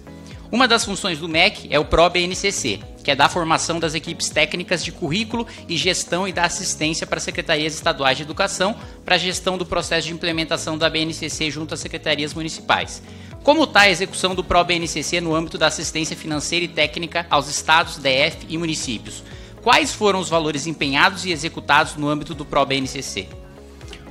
Uma 0.50 0.68
das 0.68 0.84
funções 0.84 1.18
do 1.18 1.28
MEC 1.28 1.68
é 1.70 1.78
o 1.78 1.84
PRO-BNCC, 1.84 2.80
que 3.02 3.10
é 3.10 3.16
da 3.16 3.28
formação 3.28 3.80
das 3.80 3.94
equipes 3.94 4.28
técnicas 4.28 4.84
de 4.84 4.92
currículo 4.92 5.46
e 5.66 5.78
gestão 5.78 6.28
e 6.28 6.32
da 6.32 6.44
assistência 6.44 7.06
para 7.06 7.16
as 7.16 7.22
secretarias 7.22 7.72
estaduais 7.72 8.18
de 8.18 8.22
educação 8.22 8.76
para 9.02 9.14
a 9.14 9.18
gestão 9.18 9.56
do 9.56 9.64
processo 9.64 10.08
de 10.08 10.12
implementação 10.12 10.76
da 10.76 10.90
BNCC 10.90 11.50
junto 11.50 11.72
às 11.72 11.80
secretarias 11.80 12.34
municipais. 12.34 13.02
Como 13.42 13.64
está 13.64 13.80
a 13.80 13.90
execução 13.90 14.36
do 14.36 14.44
PRO-BNCC 14.44 15.20
no 15.20 15.34
âmbito 15.34 15.58
da 15.58 15.66
assistência 15.66 16.16
financeira 16.16 16.64
e 16.64 16.68
técnica 16.68 17.26
aos 17.28 17.48
estados, 17.48 17.96
DF 17.96 18.46
e 18.48 18.56
municípios? 18.56 19.24
Quais 19.60 19.92
foram 19.92 20.20
os 20.20 20.28
valores 20.28 20.68
empenhados 20.68 21.24
e 21.24 21.32
executados 21.32 21.96
no 21.96 22.08
âmbito 22.08 22.34
do 22.34 22.44
PRO-BNCC? 22.44 23.26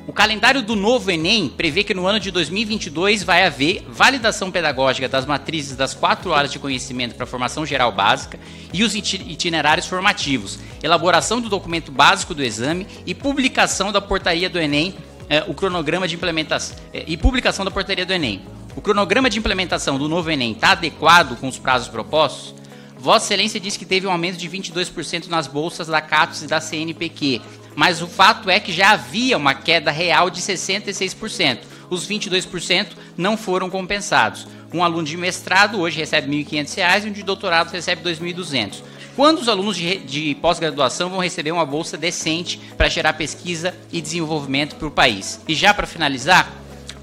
O 0.05 0.11
calendário 0.11 0.61
do 0.61 0.75
novo 0.75 1.09
Enem 1.09 1.47
prevê 1.47 1.81
que 1.81 1.93
no 1.93 2.05
ano 2.07 2.19
de 2.19 2.29
2022 2.29 3.23
vai 3.23 3.45
haver 3.45 3.85
validação 3.87 4.51
pedagógica 4.51 5.07
das 5.07 5.25
matrizes 5.25 5.77
das 5.77 5.93
quatro 5.93 6.31
horas 6.31 6.51
de 6.51 6.59
conhecimento 6.59 7.15
para 7.15 7.23
a 7.23 7.27
formação 7.27 7.65
geral 7.65 7.93
básica 7.93 8.37
e 8.73 8.83
os 8.83 8.95
itinerários 8.95 9.87
formativos, 9.87 10.59
elaboração 10.83 11.39
do 11.39 11.47
documento 11.47 11.89
básico 11.89 12.33
do 12.33 12.43
exame 12.43 12.85
e 13.05 13.15
publicação 13.15 13.93
da 13.93 14.01
portaria 14.01 14.49
do 14.49 14.59
Enem, 14.59 14.93
eh, 15.29 15.45
o 15.47 15.53
cronograma 15.53 16.05
de 16.05 16.15
implementação 16.15 16.75
eh, 16.93 17.05
e 17.07 17.15
publicação 17.15 17.63
da 17.63 17.71
portaria 17.71 18.05
do 18.05 18.11
Enem. 18.11 18.41
O 18.75 18.81
cronograma 18.81 19.29
de 19.29 19.39
implementação 19.39 19.97
do 19.97 20.07
novo 20.07 20.29
Enem 20.29 20.53
está 20.53 20.71
adequado 20.71 21.37
com 21.37 21.47
os 21.47 21.57
prazos 21.57 21.87
propostos? 21.87 22.55
Vossa 22.97 23.25
Excelência 23.25 23.59
disse 23.59 23.79
que 23.79 23.85
teve 23.85 24.07
um 24.07 24.11
aumento 24.11 24.37
de 24.37 24.47
22% 24.47 25.27
nas 25.27 25.47
bolsas 25.47 25.87
da 25.87 26.01
CAPES 26.01 26.43
e 26.43 26.47
da 26.47 26.61
CNPq 26.61 27.41
mas 27.75 28.01
o 28.01 28.07
fato 28.07 28.49
é 28.49 28.59
que 28.59 28.71
já 28.71 28.91
havia 28.91 29.37
uma 29.37 29.53
queda 29.53 29.91
real 29.91 30.29
de 30.29 30.41
66%. 30.41 31.59
Os 31.89 32.07
22% 32.07 32.87
não 33.17 33.37
foram 33.37 33.69
compensados. 33.69 34.47
Um 34.73 34.83
aluno 34.83 35.03
de 35.03 35.17
mestrado 35.17 35.79
hoje 35.79 35.99
recebe 35.99 36.27
R$ 36.27 36.45
1.500 36.45 37.05
e 37.05 37.09
um 37.09 37.11
de 37.11 37.23
doutorado 37.23 37.71
recebe 37.71 38.01
R$ 38.07 38.15
2.200. 38.15 38.81
Quando 39.15 39.39
os 39.39 39.49
alunos 39.49 39.75
de, 39.75 39.97
de 39.97 40.35
pós-graduação 40.35 41.09
vão 41.09 41.19
receber 41.19 41.51
uma 41.51 41.65
bolsa 41.65 41.97
decente 41.97 42.57
para 42.77 42.87
gerar 42.87 43.13
pesquisa 43.13 43.75
e 43.91 44.01
desenvolvimento 44.01 44.77
para 44.77 44.87
o 44.87 44.91
país? 44.91 45.41
E 45.47 45.53
já 45.53 45.73
para 45.73 45.85
finalizar, 45.85 46.49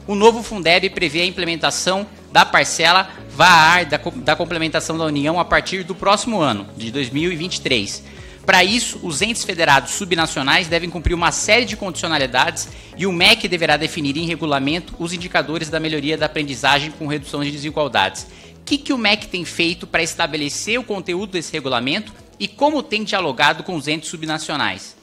o 0.08 0.14
novo 0.14 0.42
Fundeb 0.42 0.88
prevê 0.88 1.20
a 1.20 1.26
implementação 1.26 2.06
da 2.32 2.44
parcela 2.46 3.10
VAR 3.28 3.86
da, 3.86 4.00
da 4.16 4.34
complementação 4.34 4.96
da 4.96 5.04
União 5.04 5.38
a 5.38 5.44
partir 5.44 5.84
do 5.84 5.94
próximo 5.94 6.40
ano, 6.40 6.66
de 6.78 6.90
2023. 6.90 8.02
Para 8.46 8.64
isso, 8.64 8.98
os 9.02 9.20
entes 9.20 9.44
federados 9.44 9.90
subnacionais 9.92 10.66
devem 10.66 10.88
cumprir 10.88 11.12
uma 11.12 11.30
série 11.30 11.66
de 11.66 11.76
condicionalidades 11.76 12.68
e 12.96 13.06
o 13.06 13.12
MEC 13.12 13.46
deverá 13.46 13.76
definir 13.76 14.16
em 14.16 14.24
regulamento 14.24 14.94
os 14.98 15.12
indicadores 15.12 15.68
da 15.68 15.78
melhoria 15.78 16.16
da 16.16 16.24
aprendizagem 16.24 16.90
com 16.90 17.06
redução 17.06 17.44
de 17.44 17.50
desigualdades. 17.50 18.22
O 18.22 18.64
que, 18.64 18.78
que 18.78 18.94
o 18.94 18.98
MEC 18.98 19.26
tem 19.28 19.44
feito 19.44 19.86
para 19.86 20.02
estabelecer 20.02 20.80
o 20.80 20.84
conteúdo 20.84 21.32
desse 21.32 21.52
regulamento 21.52 22.14
e 22.40 22.48
como 22.48 22.82
tem 22.82 23.04
dialogado 23.04 23.62
com 23.62 23.76
os 23.76 23.86
entes 23.86 24.08
subnacionais? 24.08 24.96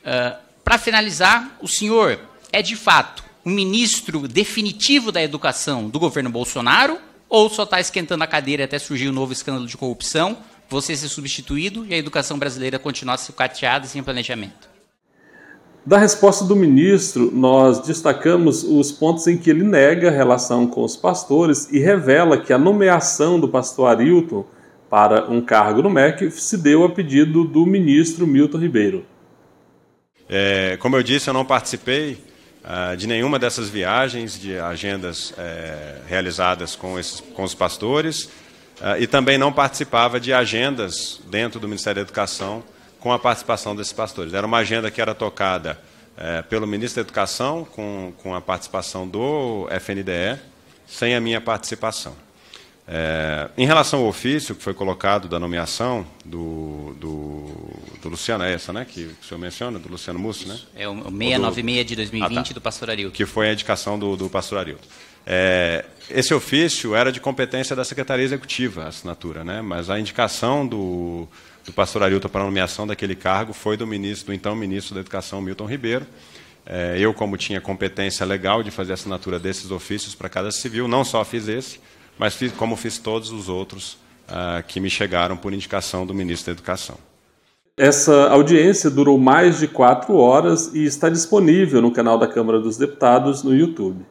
Uh, 0.00 0.36
para 0.64 0.76
finalizar, 0.76 1.56
o 1.62 1.68
senhor 1.68 2.18
é 2.52 2.60
de 2.60 2.74
fato 2.74 3.30
o 3.44 3.50
ministro 3.50 4.26
definitivo 4.28 5.10
da 5.10 5.22
educação 5.22 5.88
do 5.88 5.98
governo 5.98 6.30
Bolsonaro 6.30 6.98
ou 7.28 7.48
só 7.48 7.62
está 7.62 7.80
esquentando 7.80 8.22
a 8.24 8.26
cadeira 8.26 8.64
até 8.64 8.78
surgir 8.78 9.08
um 9.08 9.12
novo 9.12 9.32
escândalo 9.32 9.66
de 9.66 9.76
corrupção? 9.76 10.36
você 10.72 10.96
ser 10.96 11.08
substituído 11.08 11.84
e 11.86 11.94
a 11.94 11.98
educação 11.98 12.38
brasileira 12.38 12.78
continuar 12.78 13.18
sucateada 13.18 13.86
sem 13.86 14.02
planejamento? 14.02 14.72
Da 15.84 15.98
resposta 15.98 16.44
do 16.44 16.56
ministro, 16.56 17.30
nós 17.32 17.80
destacamos 17.80 18.62
os 18.62 18.90
pontos 18.90 19.26
em 19.26 19.36
que 19.36 19.50
ele 19.50 19.64
nega 19.64 20.08
a 20.08 20.12
relação 20.12 20.66
com 20.66 20.82
os 20.82 20.96
pastores 20.96 21.68
e 21.70 21.78
revela 21.78 22.38
que 22.38 22.52
a 22.52 22.58
nomeação 22.58 23.38
do 23.38 23.48
pastor 23.48 23.88
Arilton 23.88 24.44
para 24.88 25.28
um 25.30 25.40
cargo 25.40 25.82
no 25.82 25.90
MEC 25.90 26.30
se 26.30 26.56
deu 26.56 26.84
a 26.84 26.88
pedido 26.88 27.44
do 27.44 27.66
ministro 27.66 28.26
Milton 28.26 28.58
Ribeiro. 28.58 29.04
É, 30.28 30.76
como 30.78 30.96
eu 30.96 31.02
disse, 31.02 31.28
eu 31.28 31.34
não 31.34 31.44
participei 31.44 32.16
uh, 32.64 32.96
de 32.96 33.06
nenhuma 33.06 33.38
dessas 33.38 33.68
viagens, 33.68 34.38
de 34.38 34.58
agendas 34.58 35.32
é, 35.38 35.98
realizadas 36.08 36.74
com, 36.76 36.98
esses, 36.98 37.20
com 37.20 37.42
os 37.42 37.54
pastores. 37.54 38.24
Uh, 38.80 38.98
e 39.00 39.06
também 39.06 39.38
não 39.38 39.52
participava 39.52 40.18
de 40.18 40.32
agendas 40.32 41.20
dentro 41.30 41.60
do 41.60 41.68
Ministério 41.68 42.02
da 42.02 42.08
Educação 42.08 42.64
com 42.98 43.12
a 43.12 43.18
participação 43.18 43.74
desses 43.74 43.92
pastores. 43.92 44.32
Era 44.34 44.46
uma 44.46 44.58
agenda 44.58 44.90
que 44.90 45.00
era 45.00 45.14
tocada 45.14 45.78
uh, 46.16 46.42
pelo 46.48 46.66
ministro 46.66 47.02
da 47.02 47.06
Educação, 47.06 47.64
com, 47.64 48.12
com 48.22 48.34
a 48.34 48.40
participação 48.40 49.06
do 49.06 49.68
FNDE, 49.70 50.40
sem 50.86 51.14
a 51.14 51.20
minha 51.20 51.40
participação. 51.40 52.14
É, 52.86 53.48
em 53.56 53.64
relação 53.64 54.00
ao 54.00 54.06
ofício 54.06 54.54
que 54.56 54.62
foi 54.62 54.74
colocado 54.74 55.28
da 55.28 55.38
nomeação 55.38 56.04
do, 56.24 56.94
do, 56.98 57.41
do 58.02 58.08
Luciano, 58.10 58.44
é 58.44 58.52
essa, 58.52 58.72
né? 58.72 58.84
Que, 58.84 59.06
que 59.06 59.24
o 59.24 59.24
senhor 59.24 59.38
menciona, 59.38 59.78
do 59.78 59.88
Luciano 59.88 60.18
Mussi, 60.18 60.46
né? 60.46 60.58
É 60.74 60.88
o 60.88 60.94
696 60.94 61.86
de 61.86 61.96
2020 61.96 62.38
ah, 62.38 62.42
tá. 62.42 62.54
do 62.54 62.60
pastor 62.60 62.90
Arilton. 62.90 63.16
Que 63.16 63.24
foi 63.24 63.48
a 63.48 63.52
indicação 63.52 63.98
do, 63.98 64.16
do 64.16 64.28
pastor 64.28 64.58
Arilton. 64.58 64.86
É, 65.24 65.84
esse 66.10 66.34
ofício 66.34 66.94
era 66.94 67.12
de 67.12 67.20
competência 67.20 67.76
da 67.76 67.84
Secretaria 67.84 68.24
Executiva, 68.24 68.84
a 68.84 68.88
assinatura, 68.88 69.44
né? 69.44 69.62
mas 69.62 69.88
a 69.88 69.98
indicação 69.98 70.66
do, 70.66 71.28
do 71.64 71.72
pastor 71.72 72.02
Arilton 72.02 72.28
para 72.28 72.42
a 72.42 72.44
nomeação 72.44 72.86
daquele 72.86 73.14
cargo 73.14 73.52
foi 73.52 73.76
do 73.76 73.86
ministro, 73.86 74.26
do 74.26 74.34
então 74.34 74.54
ministro 74.56 74.94
da 74.94 75.00
Educação, 75.00 75.40
Milton 75.40 75.66
Ribeiro. 75.66 76.06
É, 76.66 76.96
eu, 76.98 77.12
como 77.14 77.36
tinha 77.36 77.60
competência 77.60 78.24
legal 78.26 78.62
de 78.62 78.70
fazer 78.70 78.92
a 78.92 78.94
assinatura 78.94 79.38
desses 79.38 79.70
ofícios 79.70 80.14
para 80.14 80.28
cada 80.28 80.50
civil, 80.50 80.86
não 80.86 81.04
só 81.04 81.24
fiz 81.24 81.48
esse, 81.48 81.80
mas 82.18 82.34
fiz, 82.34 82.52
como 82.52 82.76
fiz 82.76 82.98
todos 82.98 83.30
os 83.30 83.48
outros 83.48 83.98
ah, 84.28 84.62
que 84.66 84.78
me 84.78 84.88
chegaram 84.88 85.36
por 85.36 85.52
indicação 85.52 86.06
do 86.06 86.14
ministro 86.14 86.46
da 86.46 86.52
Educação. 86.52 86.96
Essa 87.78 88.28
audiência 88.28 88.90
durou 88.90 89.16
mais 89.16 89.58
de 89.58 89.66
quatro 89.66 90.14
horas 90.16 90.74
e 90.74 90.84
está 90.84 91.08
disponível 91.08 91.80
no 91.80 91.90
canal 91.90 92.18
da 92.18 92.28
Câmara 92.28 92.60
dos 92.60 92.76
Deputados 92.76 93.42
no 93.42 93.54
YouTube. 93.56 94.04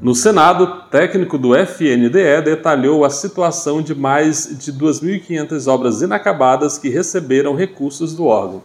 No 0.00 0.14
Senado, 0.14 0.88
técnico 0.90 1.36
do 1.36 1.54
FNDE 1.54 2.40
detalhou 2.42 3.04
a 3.04 3.10
situação 3.10 3.82
de 3.82 3.94
mais 3.94 4.56
de 4.58 4.72
2.500 4.72 5.70
obras 5.70 6.00
inacabadas 6.00 6.78
que 6.78 6.88
receberam 6.88 7.54
recursos 7.54 8.14
do 8.14 8.24
órgão. 8.24 8.62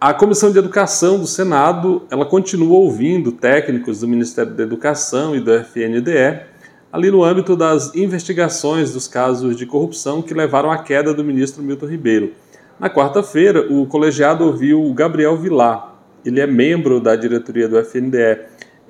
A 0.00 0.14
Comissão 0.14 0.50
de 0.50 0.58
Educação 0.58 1.18
do 1.18 1.26
Senado, 1.26 2.06
ela 2.10 2.24
continua 2.24 2.78
ouvindo 2.78 3.30
técnicos 3.30 4.00
do 4.00 4.08
Ministério 4.08 4.54
da 4.54 4.62
Educação 4.62 5.36
e 5.36 5.40
do 5.40 5.52
FNDE 5.52 6.56
ali 6.92 7.10
no 7.10 7.24
âmbito 7.24 7.56
das 7.56 7.94
investigações 7.94 8.92
dos 8.92 9.06
casos 9.06 9.56
de 9.56 9.66
corrupção 9.66 10.22
que 10.22 10.34
levaram 10.34 10.70
à 10.70 10.78
queda 10.78 11.12
do 11.12 11.24
ministro 11.24 11.62
Milton 11.62 11.86
Ribeiro. 11.86 12.32
Na 12.78 12.88
quarta-feira, 12.88 13.66
o 13.72 13.86
colegiado 13.86 14.44
ouviu 14.44 14.84
o 14.84 14.94
Gabriel 14.94 15.36
Vilar. 15.36 15.94
Ele 16.24 16.40
é 16.40 16.46
membro 16.46 17.00
da 17.00 17.16
diretoria 17.16 17.68
do 17.68 17.78
FNDE 17.78 18.38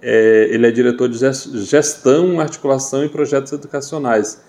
é, 0.03 0.49
ele 0.51 0.67
é 0.67 0.71
diretor 0.71 1.09
de 1.09 1.19
gestão, 1.65 2.41
articulação 2.41 3.05
e 3.05 3.09
projetos 3.09 3.53
educacionais. 3.53 4.41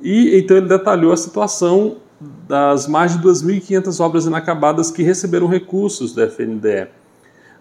E 0.00 0.36
então 0.38 0.56
ele 0.56 0.68
detalhou 0.68 1.12
a 1.12 1.16
situação 1.16 1.98
das 2.48 2.86
mais 2.86 3.12
de 3.16 3.22
2.500 3.22 4.00
obras 4.00 4.26
inacabadas 4.26 4.90
que 4.90 5.02
receberam 5.02 5.46
recursos 5.46 6.12
do 6.12 6.22
FNDE. 6.22 6.88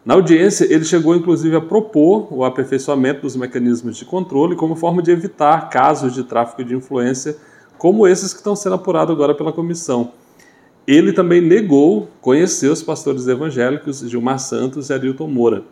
Na 0.07 0.13
audiência, 0.13 0.63
ele 0.73 0.85
chegou 0.85 1.13
inclusive 1.13 1.53
a 1.57 1.59
propor 1.59 2.29
o 2.31 2.45
aperfeiçoamento 2.45 3.23
dos 3.23 3.35
mecanismos 3.35 3.97
de 3.97 4.05
controle 4.05 4.55
como 4.55 4.73
forma 4.73 5.01
de 5.01 5.11
evitar 5.11 5.69
casos 5.69 6.13
de 6.13 6.23
tráfico 6.23 6.63
de 6.63 6.73
influência 6.73 7.35
como 7.77 8.07
esses 8.07 8.31
que 8.31 8.39
estão 8.39 8.55
sendo 8.55 8.75
apurados 8.75 9.13
agora 9.13 9.35
pela 9.35 9.51
comissão. 9.51 10.13
Ele 10.87 11.11
também 11.11 11.41
negou 11.41 12.07
conhecer 12.21 12.69
os 12.69 12.81
pastores 12.81 13.27
evangélicos 13.27 13.99
Gilmar 13.99 14.39
Santos 14.39 14.89
e 14.89 14.93
Arilton 14.93 15.27
Moura. 15.27 15.65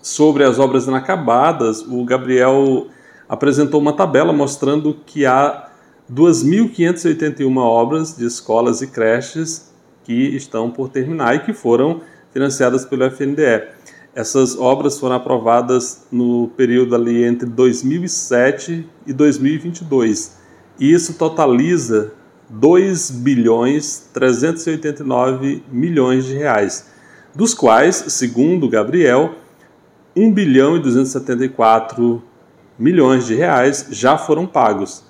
Sobre 0.00 0.44
as 0.44 0.60
obras 0.60 0.86
inacabadas, 0.86 1.82
o 1.82 2.04
Gabriel 2.04 2.86
apresentou 3.28 3.80
uma 3.80 3.94
tabela 3.94 4.32
mostrando 4.32 4.96
que 5.04 5.26
há 5.26 5.68
2.581 6.08 7.56
obras 7.56 8.16
de 8.16 8.24
escolas 8.24 8.80
e 8.80 8.86
creches 8.86 9.74
que 10.04 10.36
estão 10.36 10.70
por 10.70 10.88
terminar 10.88 11.34
e 11.34 11.40
que 11.40 11.52
foram 11.52 12.00
financiadas 12.38 12.84
pelo 12.84 13.04
FNDE. 13.04 13.64
Essas 14.14 14.56
obras 14.56 14.98
foram 14.98 15.16
aprovadas 15.16 16.06
no 16.10 16.48
período 16.56 16.94
ali 16.94 17.24
entre 17.24 17.48
2007 17.48 18.88
e 19.04 19.12
2022. 19.12 20.38
E 20.78 20.92
isso 20.92 21.14
totaliza 21.14 22.12
2 22.48 23.10
bilhões 23.10 24.08
389 24.14 25.64
milhões 25.70 26.26
de 26.26 26.34
reais, 26.34 26.86
dos 27.34 27.54
quais, 27.54 28.04
segundo 28.08 28.68
Gabriel, 28.68 29.34
1 30.16 30.32
bilhão 30.32 30.76
e 30.76 30.80
274 30.80 32.22
milhões 32.78 33.26
de 33.26 33.34
reais 33.34 33.88
já 33.90 34.16
foram 34.16 34.46
pagos. 34.46 35.02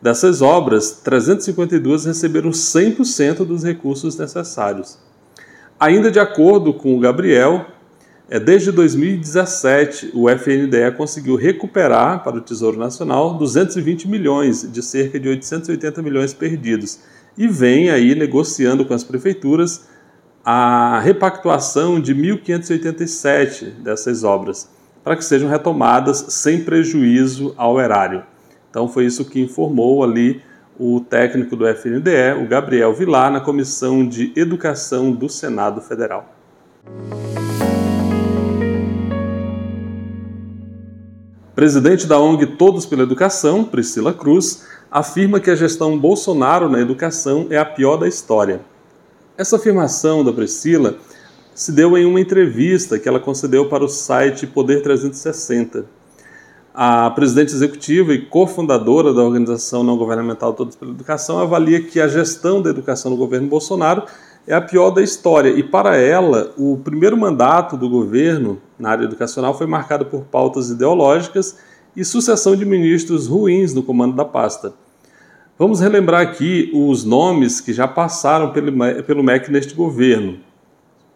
Dessas 0.00 0.40
obras, 0.40 0.92
352 1.02 2.04
receberam 2.04 2.50
100% 2.50 3.44
dos 3.44 3.64
recursos 3.64 4.16
necessários. 4.16 5.07
Ainda 5.80 6.10
de 6.10 6.18
acordo 6.18 6.74
com 6.74 6.96
o 6.96 6.98
Gabriel, 6.98 7.66
é, 8.28 8.40
desde 8.40 8.72
2017 8.72 10.10
o 10.12 10.28
FNDE 10.28 10.90
conseguiu 10.96 11.36
recuperar 11.36 12.24
para 12.24 12.36
o 12.36 12.40
Tesouro 12.40 12.76
Nacional 12.76 13.38
220 13.38 14.08
milhões 14.08 14.70
de 14.70 14.82
cerca 14.82 15.20
de 15.20 15.28
880 15.28 16.02
milhões 16.02 16.34
perdidos 16.34 16.98
e 17.36 17.46
vem 17.46 17.90
aí 17.90 18.16
negociando 18.16 18.84
com 18.84 18.92
as 18.92 19.04
prefeituras 19.04 19.86
a 20.44 20.98
repactuação 20.98 22.00
de 22.00 22.12
1.587 22.12 23.70
dessas 23.80 24.24
obras 24.24 24.68
para 25.04 25.14
que 25.14 25.24
sejam 25.24 25.48
retomadas 25.48 26.24
sem 26.30 26.64
prejuízo 26.64 27.54
ao 27.56 27.80
erário. 27.80 28.24
Então 28.68 28.88
foi 28.88 29.06
isso 29.06 29.24
que 29.24 29.40
informou 29.40 30.02
ali 30.02 30.42
o 30.78 31.00
técnico 31.00 31.56
do 31.56 31.66
FNDE, 31.66 32.40
o 32.40 32.46
Gabriel 32.46 32.94
Vilar, 32.94 33.32
na 33.32 33.40
Comissão 33.40 34.06
de 34.06 34.32
Educação 34.36 35.10
do 35.10 35.28
Senado 35.28 35.80
Federal. 35.80 36.32
Presidente 41.54 42.06
da 42.06 42.20
ONG 42.20 42.46
Todos 42.46 42.86
pela 42.86 43.02
Educação, 43.02 43.64
Priscila 43.64 44.14
Cruz, 44.14 44.64
afirma 44.88 45.40
que 45.40 45.50
a 45.50 45.56
gestão 45.56 45.98
Bolsonaro 45.98 46.68
na 46.68 46.80
educação 46.80 47.48
é 47.50 47.58
a 47.58 47.64
pior 47.64 47.96
da 47.96 48.06
história. 48.06 48.60
Essa 49.36 49.56
afirmação 49.56 50.22
da 50.22 50.32
Priscila 50.32 50.98
se 51.52 51.72
deu 51.72 51.98
em 51.98 52.06
uma 52.06 52.20
entrevista 52.20 52.96
que 52.96 53.08
ela 53.08 53.18
concedeu 53.18 53.68
para 53.68 53.84
o 53.84 53.88
site 53.88 54.46
Poder 54.46 54.82
360 54.82 55.97
a 56.80 57.10
presidente 57.10 57.52
executiva 57.52 58.14
e 58.14 58.24
cofundadora 58.26 59.12
da 59.12 59.20
organização 59.20 59.82
não 59.82 59.98
governamental 59.98 60.52
Todos 60.52 60.76
pela 60.76 60.92
Educação 60.92 61.40
avalia 61.40 61.82
que 61.82 61.98
a 61.98 62.06
gestão 62.06 62.62
da 62.62 62.70
educação 62.70 63.10
no 63.10 63.16
governo 63.16 63.48
Bolsonaro 63.48 64.04
é 64.46 64.54
a 64.54 64.60
pior 64.60 64.90
da 64.90 65.02
história 65.02 65.48
e 65.48 65.60
para 65.60 65.96
ela 65.96 66.54
o 66.56 66.76
primeiro 66.76 67.16
mandato 67.16 67.76
do 67.76 67.88
governo 67.88 68.62
na 68.78 68.90
área 68.90 69.02
educacional 69.02 69.58
foi 69.58 69.66
marcado 69.66 70.06
por 70.06 70.26
pautas 70.26 70.70
ideológicas 70.70 71.58
e 71.96 72.04
sucessão 72.04 72.54
de 72.54 72.64
ministros 72.64 73.26
ruins 73.26 73.74
no 73.74 73.82
comando 73.82 74.14
da 74.14 74.24
pasta. 74.24 74.72
Vamos 75.58 75.80
relembrar 75.80 76.20
aqui 76.20 76.70
os 76.72 77.02
nomes 77.02 77.60
que 77.60 77.72
já 77.72 77.88
passaram 77.88 78.52
pelo, 78.52 78.70
pelo 79.04 79.24
MEC 79.24 79.50
neste 79.50 79.74
governo. 79.74 80.38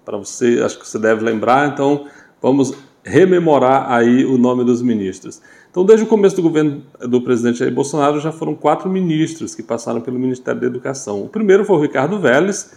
Para 0.04 0.18
você, 0.18 0.60
acho 0.60 0.80
que 0.80 0.88
você 0.88 0.98
deve 0.98 1.24
lembrar, 1.24 1.68
então 1.68 2.06
vamos 2.42 2.74
rememorar 3.04 3.90
aí 3.90 4.24
o 4.24 4.38
nome 4.38 4.64
dos 4.64 4.80
ministros. 4.82 5.40
Então, 5.70 5.84
desde 5.84 6.04
o 6.04 6.08
começo 6.08 6.36
do 6.36 6.42
governo 6.42 6.82
do 7.00 7.20
presidente 7.20 7.58
Jair 7.58 7.72
Bolsonaro, 7.72 8.20
já 8.20 8.30
foram 8.30 8.54
quatro 8.54 8.88
ministros 8.90 9.54
que 9.54 9.62
passaram 9.62 10.00
pelo 10.00 10.18
Ministério 10.18 10.60
da 10.60 10.66
Educação. 10.66 11.22
O 11.22 11.28
primeiro 11.28 11.64
foi 11.64 11.76
o 11.76 11.80
Ricardo 11.80 12.18
Vélez, 12.18 12.72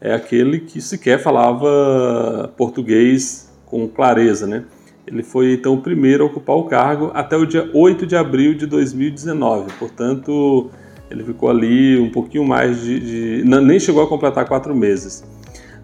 é 0.00 0.14
aquele 0.14 0.60
que 0.60 0.80
sequer 0.80 1.18
falava 1.18 2.52
português 2.56 3.52
com 3.66 3.86
clareza, 3.86 4.46
né? 4.46 4.64
Ele 5.06 5.22
foi 5.22 5.54
então 5.54 5.74
o 5.74 5.80
primeiro 5.80 6.24
a 6.24 6.26
ocupar 6.26 6.56
o 6.56 6.64
cargo 6.64 7.10
até 7.14 7.36
o 7.36 7.46
dia 7.46 7.70
8 7.72 8.06
de 8.06 8.14
abril 8.14 8.54
de 8.54 8.66
2019. 8.66 9.72
Portanto, 9.78 10.70
ele 11.10 11.24
ficou 11.24 11.48
ali 11.48 11.98
um 11.98 12.10
pouquinho 12.10 12.44
mais 12.44 12.82
de. 12.82 13.40
de 13.40 13.44
nem 13.44 13.80
chegou 13.80 14.02
a 14.02 14.06
completar 14.06 14.46
quatro 14.46 14.74
meses. 14.74 15.24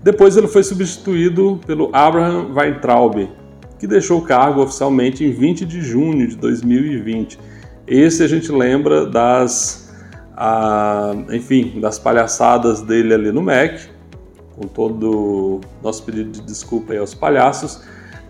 Depois 0.03 0.37
ele 0.37 0.47
foi 0.47 0.63
substituído 0.63 1.59
pelo 1.67 1.89
Abraham 1.93 2.53
Weintraub, 2.55 3.29
que 3.85 3.89
deixou 3.89 4.21
o 4.21 4.23
cargo 4.23 4.63
oficialmente 4.63 5.23
em 5.23 5.31
20 5.31 5.67
de 5.67 5.83
junho 5.83 6.27
de 6.27 6.37
2020. 6.37 7.39
Esse 7.87 8.23
a 8.23 8.27
gente 8.27 8.51
lembra 8.51 9.05
das, 9.05 9.95
enfim, 11.31 11.79
das 11.83 11.99
palhaçadas 11.99 12.81
dele 12.81 13.13
ali 13.13 13.31
no 13.31 13.43
MEC, 13.43 13.91
com 14.57 14.67
todo 14.67 15.11
o 15.11 15.61
nosso 15.83 16.03
pedido 16.03 16.31
de 16.31 16.41
desculpa 16.41 16.95
aí 16.95 16.99
aos 16.99 17.13
palhaços. 17.13 17.83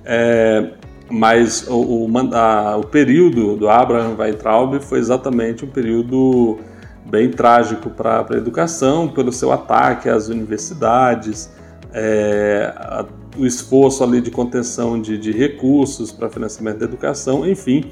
É, 0.05 0.73
mas 1.09 1.69
o, 1.69 2.05
o, 2.05 2.35
a, 2.35 2.77
o, 2.77 2.87
período 2.89 3.55
do 3.55 3.69
Abraham 3.69 4.17
Weintraub 4.19 4.81
foi 4.81 4.99
exatamente 4.99 5.65
um 5.65 5.69
período 5.69 6.59
bem 7.07 7.31
trágico 7.31 7.91
para 7.91 8.27
a 8.29 8.35
educação, 8.35 9.07
pelo 9.07 9.31
seu 9.31 9.53
ataque 9.53 10.09
às 10.09 10.27
universidades, 10.27 11.49
é, 11.93 12.75
a, 12.75 13.07
o 13.37 13.47
esforço 13.47 14.05
ali 14.05 14.21
de 14.21 14.31
contenção 14.31 15.01
de, 15.01 15.19
de 15.19 15.33
recursos 15.33 16.13
para 16.13 16.29
financiamento 16.29 16.79
da 16.79 16.85
educação, 16.85 17.49
enfim, 17.49 17.85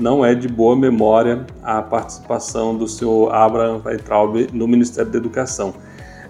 não 0.00 0.24
é 0.24 0.34
de 0.34 0.48
boa 0.48 0.76
memória 0.76 1.46
a 1.62 1.82
participação 1.82 2.76
do 2.76 2.86
senhor 2.86 3.32
Abraham 3.34 3.80
Weintraub 3.84 4.48
no 4.52 4.66
Ministério 4.66 5.10
da 5.10 5.18
Educação. 5.18 5.74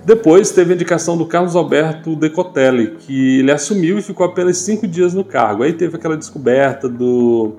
Depois 0.04 0.50
teve 0.50 0.72
a 0.72 0.74
indicação 0.74 1.16
do 1.16 1.26
Carlos 1.26 1.54
Alberto 1.54 2.16
Decotelli, 2.16 2.96
que 3.00 3.40
ele 3.40 3.52
assumiu 3.52 3.98
e 3.98 4.02
ficou 4.02 4.24
apenas 4.24 4.56
cinco 4.58 4.86
dias 4.86 5.12
no 5.12 5.22
cargo. 5.22 5.62
Aí 5.62 5.74
teve 5.74 5.96
aquela 5.96 6.16
descoberta 6.16 6.88
do 6.88 7.52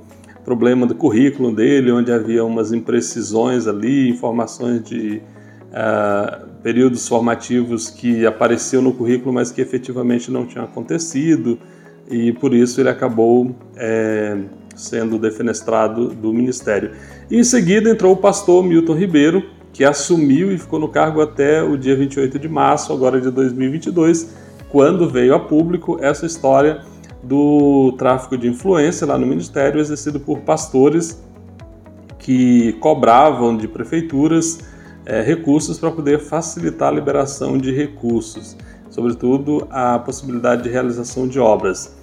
problema 0.44 0.88
do 0.88 0.96
currículo 0.96 1.56
dele, 1.56 1.92
onde 1.92 2.12
havia 2.12 2.44
umas 2.44 2.74
imprecisões 2.74 3.68
ali, 3.68 4.10
informações 4.10 4.84
de 4.84 5.22
períodos 6.62 7.08
formativos 7.08 7.90
que 7.90 8.26
apareciam 8.26 8.82
no 8.82 8.94
currículo, 8.94 9.34
mas 9.34 9.52
que 9.52 9.62
efetivamente 9.62 10.30
não 10.30 10.46
tinham 10.46 10.66
acontecido, 10.66 11.58
e 12.10 12.34
por 12.34 12.54
isso 12.54 12.80
ele 12.82 12.90
acabou 12.90 13.56
é, 13.76 14.38
sendo 14.76 15.18
defenestrado 15.18 16.10
do 16.10 16.34
ministério. 16.34 16.92
E 17.30 17.38
em 17.38 17.44
seguida 17.44 17.90
entrou 17.90 18.14
o 18.14 18.18
pastor 18.18 18.64
Milton 18.64 18.94
Ribeiro, 18.94 19.44
que 19.72 19.86
assumiu 19.86 20.52
e 20.52 20.58
ficou 20.58 20.80
no 20.80 20.90
cargo 20.90 21.22
até 21.22 21.64
o 21.64 21.78
dia 21.78 21.96
28 21.96 22.38
de 22.38 22.50
março, 22.50 22.92
agora 22.92 23.22
de 23.22 23.32
2022, 23.32 24.36
quando 24.70 25.10
veio 25.10 25.34
a 25.34 25.40
público 25.40 25.98
essa 26.02 26.26
história 26.26 26.82
do 27.24 27.94
tráfico 27.98 28.38
de 28.38 28.48
influência 28.48 29.08
lá 29.08 29.18
no 29.18 29.26
ministério, 29.26 29.80
exercido 29.80 30.20
por 30.20 30.40
pastores 30.40 31.24
que 32.20 32.74
cobravam 32.74 33.56
de 33.56 33.68
prefeituras 33.68 34.60
é, 35.06 35.22
recursos 35.22 35.80
para 35.80 35.92
poder 35.92 36.20
facilitar 36.20 36.90
a 36.90 36.92
liberação 36.92 37.58
de 37.58 37.72
recursos, 37.72 38.56
sobretudo 38.90 39.68
a 39.70 40.00
possibilidade 40.00 40.64
de 40.64 40.70
realização 40.70 41.28
de 41.28 41.40
obras. 41.40 41.96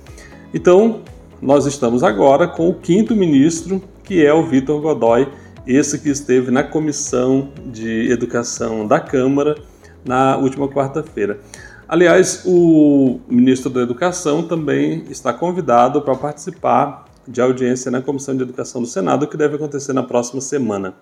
Então, 0.53 1.01
nós 1.41 1.67
estamos 1.67 2.03
agora 2.03 2.49
com 2.49 2.69
o 2.69 2.75
quinto 2.75 3.15
ministro, 3.15 3.83
que 4.03 4.25
é 4.25 4.33
o 4.33 4.43
Vitor 4.43 4.81
Godoy, 4.81 5.29
esse 5.67 5.99
que 5.99 6.09
esteve 6.09 6.51
na 6.51 6.65
Comissão 6.65 7.51
de 7.67 8.11
Educação 8.11 8.87
da 8.87 8.99
Câmara 8.99 9.57
na 10.05 10.37
última 10.39 10.67
quarta-feira. 10.67 11.39
Aliás, 11.87 12.43
o 12.47 13.21
ministro 13.29 13.71
da 13.71 13.83
Educação 13.83 14.43
também 14.43 15.05
está 15.11 15.33
convidado 15.33 16.03
para 16.03 16.15
participar 16.15 17.05
de 17.27 17.41
audiência 17.41 17.91
na 17.91 18.01
Comissão 18.01 18.35
de 18.35 18.43
Educação 18.43 18.81
do 18.81 18.87
Senado, 18.87 19.27
que 19.27 19.37
deve 19.37 19.57
acontecer 19.57 19.93
na 19.93 20.03
próxima 20.03 20.41
semana. 20.41 20.95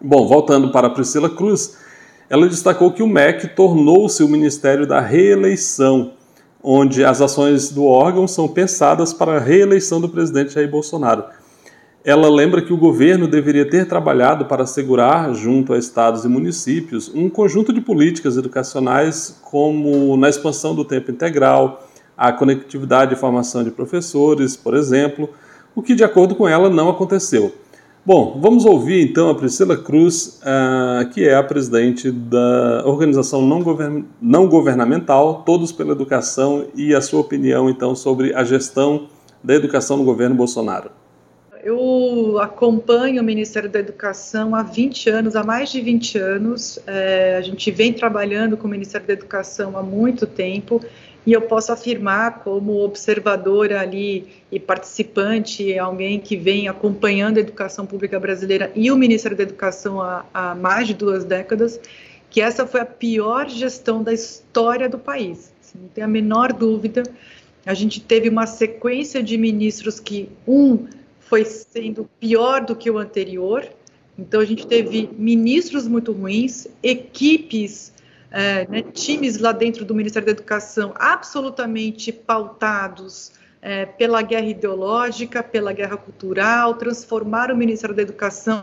Bom, 0.00 0.28
voltando 0.28 0.70
para 0.70 0.88
Priscila 0.88 1.28
Cruz, 1.28 1.76
ela 2.30 2.46
destacou 2.46 2.92
que 2.92 3.02
o 3.02 3.08
MEC 3.08 3.48
tornou-se 3.48 4.22
o 4.22 4.28
Ministério 4.28 4.86
da 4.86 5.00
Reeleição, 5.00 6.12
onde 6.62 7.04
as 7.04 7.20
ações 7.20 7.70
do 7.70 7.84
órgão 7.84 8.28
são 8.28 8.46
pensadas 8.46 9.12
para 9.12 9.36
a 9.36 9.40
reeleição 9.40 10.00
do 10.00 10.08
presidente 10.08 10.54
Jair 10.54 10.70
Bolsonaro. 10.70 11.24
Ela 12.04 12.30
lembra 12.30 12.62
que 12.62 12.72
o 12.72 12.76
governo 12.76 13.26
deveria 13.26 13.68
ter 13.68 13.88
trabalhado 13.88 14.44
para 14.44 14.62
assegurar, 14.62 15.34
junto 15.34 15.72
a 15.72 15.78
estados 15.78 16.24
e 16.24 16.28
municípios, 16.28 17.12
um 17.12 17.28
conjunto 17.28 17.72
de 17.72 17.80
políticas 17.80 18.36
educacionais, 18.36 19.40
como 19.50 20.16
na 20.16 20.28
expansão 20.28 20.76
do 20.76 20.84
tempo 20.84 21.10
integral, 21.10 21.88
a 22.16 22.30
conectividade 22.30 23.14
e 23.14 23.16
formação 23.16 23.64
de 23.64 23.72
professores, 23.72 24.56
por 24.56 24.74
exemplo, 24.74 25.28
o 25.74 25.82
que, 25.82 25.96
de 25.96 26.04
acordo 26.04 26.36
com 26.36 26.46
ela, 26.46 26.70
não 26.70 26.88
aconteceu. 26.88 27.52
Bom, 28.08 28.38
vamos 28.40 28.64
ouvir 28.64 29.02
então 29.02 29.28
a 29.28 29.34
Priscila 29.34 29.76
Cruz, 29.76 30.40
uh, 30.40 31.06
que 31.10 31.28
é 31.28 31.34
a 31.34 31.42
presidente 31.42 32.10
da 32.10 32.82
organização 32.86 33.42
não, 33.42 33.62
govern 33.62 34.02
não 34.18 34.48
governamental 34.48 35.42
Todos 35.44 35.72
pela 35.72 35.92
Educação, 35.92 36.68
e 36.74 36.94
a 36.94 37.02
sua 37.02 37.20
opinião 37.20 37.68
então 37.68 37.94
sobre 37.94 38.34
a 38.34 38.42
gestão 38.44 39.08
da 39.44 39.54
educação 39.54 39.98
no 39.98 40.04
governo 40.04 40.34
Bolsonaro. 40.34 40.90
Eu 41.62 42.38
acompanho 42.40 43.20
o 43.20 43.24
Ministério 43.24 43.68
da 43.68 43.78
Educação 43.78 44.54
há 44.54 44.62
20 44.62 45.10
anos, 45.10 45.36
há 45.36 45.44
mais 45.44 45.70
de 45.70 45.82
20 45.82 46.16
anos. 46.16 46.78
É, 46.86 47.36
a 47.36 47.42
gente 47.42 47.70
vem 47.70 47.92
trabalhando 47.92 48.56
com 48.56 48.66
o 48.66 48.70
Ministério 48.70 49.06
da 49.06 49.12
Educação 49.12 49.76
há 49.76 49.82
muito 49.82 50.26
tempo 50.26 50.80
e 51.26 51.32
eu 51.32 51.42
posso 51.42 51.72
afirmar, 51.72 52.40
como 52.40 52.82
observadora 52.82 53.80
ali 53.80 54.26
e 54.50 54.58
participante, 54.58 55.78
alguém 55.78 56.18
que 56.18 56.36
vem 56.36 56.68
acompanhando 56.68 57.36
a 57.36 57.40
educação 57.40 57.84
pública 57.84 58.18
brasileira 58.18 58.72
e 58.74 58.90
o 58.90 58.96
Ministério 58.96 59.36
da 59.36 59.42
Educação 59.42 60.00
há, 60.00 60.24
há 60.32 60.54
mais 60.54 60.86
de 60.86 60.94
duas 60.94 61.24
décadas, 61.24 61.78
que 62.30 62.40
essa 62.40 62.66
foi 62.66 62.80
a 62.80 62.86
pior 62.86 63.48
gestão 63.48 64.02
da 64.02 64.12
história 64.12 64.88
do 64.88 64.98
país. 64.98 65.52
Não 65.74 65.88
tem 65.88 66.02
a 66.02 66.08
menor 66.08 66.52
dúvida. 66.52 67.02
A 67.66 67.74
gente 67.74 68.00
teve 68.00 68.28
uma 68.28 68.46
sequência 68.46 69.22
de 69.22 69.36
ministros 69.36 70.00
que, 70.00 70.30
um, 70.46 70.86
foi 71.20 71.44
sendo 71.44 72.08
pior 72.18 72.64
do 72.64 72.74
que 72.74 72.90
o 72.90 72.98
anterior. 72.98 73.68
Então, 74.18 74.40
a 74.40 74.44
gente 74.44 74.66
teve 74.66 75.10
ministros 75.16 75.86
muito 75.86 76.12
ruins, 76.12 76.66
equipes, 76.82 77.92
é, 78.30 78.66
né, 78.68 78.82
times 78.82 79.38
lá 79.38 79.52
dentro 79.52 79.84
do 79.84 79.94
Ministério 79.94 80.26
da 80.26 80.32
Educação 80.32 80.92
absolutamente 80.96 82.12
pautados 82.12 83.32
é, 83.60 83.86
pela 83.86 84.22
guerra 84.22 84.46
ideológica, 84.46 85.42
pela 85.42 85.72
guerra 85.72 85.96
cultural, 85.96 86.74
transformaram 86.74 87.54
o 87.54 87.58
Ministério 87.58 87.94
da 87.94 88.02
Educação 88.02 88.62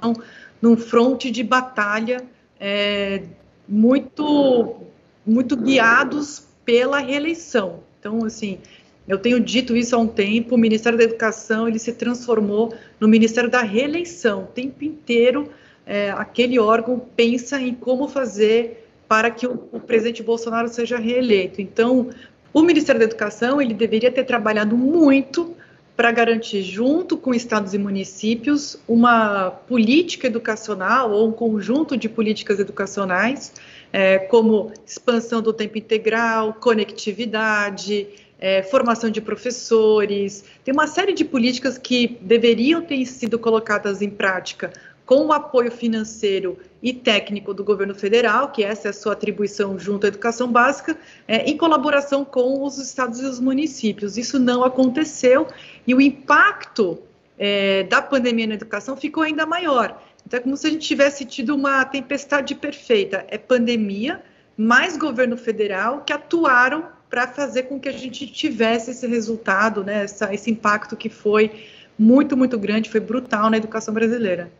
num 0.62 0.78
fronte 0.78 1.30
de 1.30 1.44
batalha 1.44 2.24
é, 2.60 3.24
muito, 3.68 4.78
muito 5.26 5.58
guiados 5.58 6.48
pela 6.64 7.00
reeleição. 7.00 7.84
Então, 8.00 8.24
assim, 8.24 8.60
eu 9.08 9.18
tenho 9.18 9.40
dito 9.40 9.76
isso 9.76 9.96
há 9.96 10.00
um 10.00 10.08
tempo, 10.08 10.56
o 10.56 10.58
Ministério 10.58 10.98
da 10.98 11.04
Educação 11.04 11.68
ele 11.68 11.78
se 11.78 11.94
transformou 11.94 12.74
no 13.00 13.08
Ministério 13.08 13.50
da 13.50 13.62
Reeleição. 13.62 14.44
O 14.44 14.48
tempo 14.48 14.84
inteiro 14.84 15.50
é, 15.86 16.10
aquele 16.12 16.58
órgão 16.58 17.00
pensa 17.16 17.60
em 17.60 17.74
como 17.74 18.08
fazer 18.08 18.85
para 19.08 19.30
que 19.30 19.46
o, 19.46 19.68
o, 19.72 19.80
presidente 19.80 20.24
Bolsonaro 20.24 20.68
seja 20.68 20.98
reeleito. 20.98 21.62
Então, 21.62 22.10
o 22.54 22.62
Ministério 22.62 23.00
da 23.00 23.06
Educação 23.06 23.62
ele 23.62 23.74
deveria 23.74 24.12
ter 24.12 24.24
trabalhado 24.24 24.78
muito 24.78 25.56
para 25.96 26.12
garantir, 26.12 26.62
junto 26.62 27.16
com 27.16 27.34
estados 27.34 27.74
e 27.74 27.78
municípios, 27.78 28.78
uma 28.88 29.50
política 29.50 30.28
educacional 30.28 31.12
ou 31.12 31.30
um 31.30 31.32
conjunto 31.32 31.96
de 31.96 32.10
políticas 32.10 32.60
educacionais, 32.60 33.54
é, 33.94 34.20
como 34.20 34.74
expansão 34.86 35.42
do 35.42 35.54
tempo 35.54 35.78
integral, 35.78 36.54
conectividade, 36.56 38.08
é, 38.38 38.62
formação 38.62 39.10
de 39.10 39.22
professores, 39.22 40.44
tem 40.66 40.74
uma 40.74 40.88
série 40.88 41.14
de 41.14 41.24
políticas 41.24 41.78
que 41.78 42.18
deveriam 42.22 42.82
ter 42.82 43.06
sido 43.06 43.40
colocadas 43.40 44.02
em 44.02 44.10
prática 44.10 44.74
com 45.06 45.28
o 45.28 45.34
apoio 45.34 45.72
financeiro 45.72 46.58
e 46.82 46.92
técnico 46.92 47.54
do 47.54 47.64
governo 47.64 47.94
federal, 47.94 48.52
que 48.52 48.64
essa 48.64 48.88
é 48.88 48.90
a 48.90 48.94
sua 48.94 49.14
atribuição 49.14 49.78
junto 49.78 50.06
à 50.06 50.08
educação 50.08 50.52
básica, 50.52 50.98
é, 51.28 51.50
em 51.50 51.56
colaboração 51.58 52.26
com 52.26 52.64
os 52.64 52.78
estados 52.78 53.20
e 53.20 53.26
os 53.26 53.40
municípios. 53.40 54.18
Isso 54.18 54.40
não 54.40 54.64
aconteceu 54.64 55.48
e 55.86 55.94
o 55.94 56.02
impacto 56.02 57.00
é, 57.38 57.84
da 57.84 58.02
pandemia 58.02 58.48
na 58.48 58.56
educação 58.56 58.98
ficou 58.98 59.24
ainda 59.24 59.46
maior. 59.46 60.02
Então, 60.26 60.40
é 60.40 60.42
como 60.42 60.58
se 60.58 60.66
a 60.66 60.70
gente 60.72 60.88
tivesse 60.88 61.24
tido 61.24 61.54
uma 61.54 61.86
tempestade 61.86 62.56
perfeita. 62.56 63.26
É 63.28 63.38
pandemia, 63.38 64.24
mais 64.58 64.98
governo 64.98 65.38
federal 65.38 66.02
que 66.02 66.12
atuaram 66.12 66.86
para 67.10 67.28
fazer 67.28 67.64
com 67.64 67.80
que 67.80 67.88
a 67.88 67.92
gente 67.92 68.26
tivesse 68.26 68.92
esse 68.92 69.06
resultado, 69.06 69.84
né, 69.84 70.04
essa, 70.04 70.34
esse 70.34 70.50
impacto 70.50 70.98
que 70.98 71.10
foi 71.10 71.52
muito, 71.98 72.36
muito 72.36 72.58
grande, 72.58 72.90
foi 72.90 73.00
brutal 73.00 73.50
na 73.50 73.58
educação 73.58 73.94
brasileira. 73.94 74.52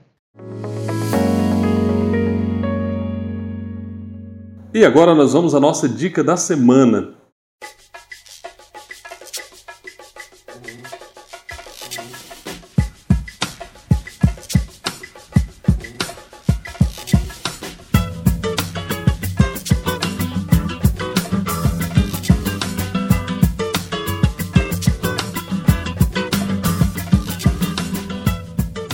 E 4.76 4.84
agora 4.84 5.16
nós 5.16 5.32
vamos 5.32 5.56
à 5.56 5.60
nossa 5.60 5.88
dica 5.88 6.22
da 6.22 6.36
semana. 6.36 7.14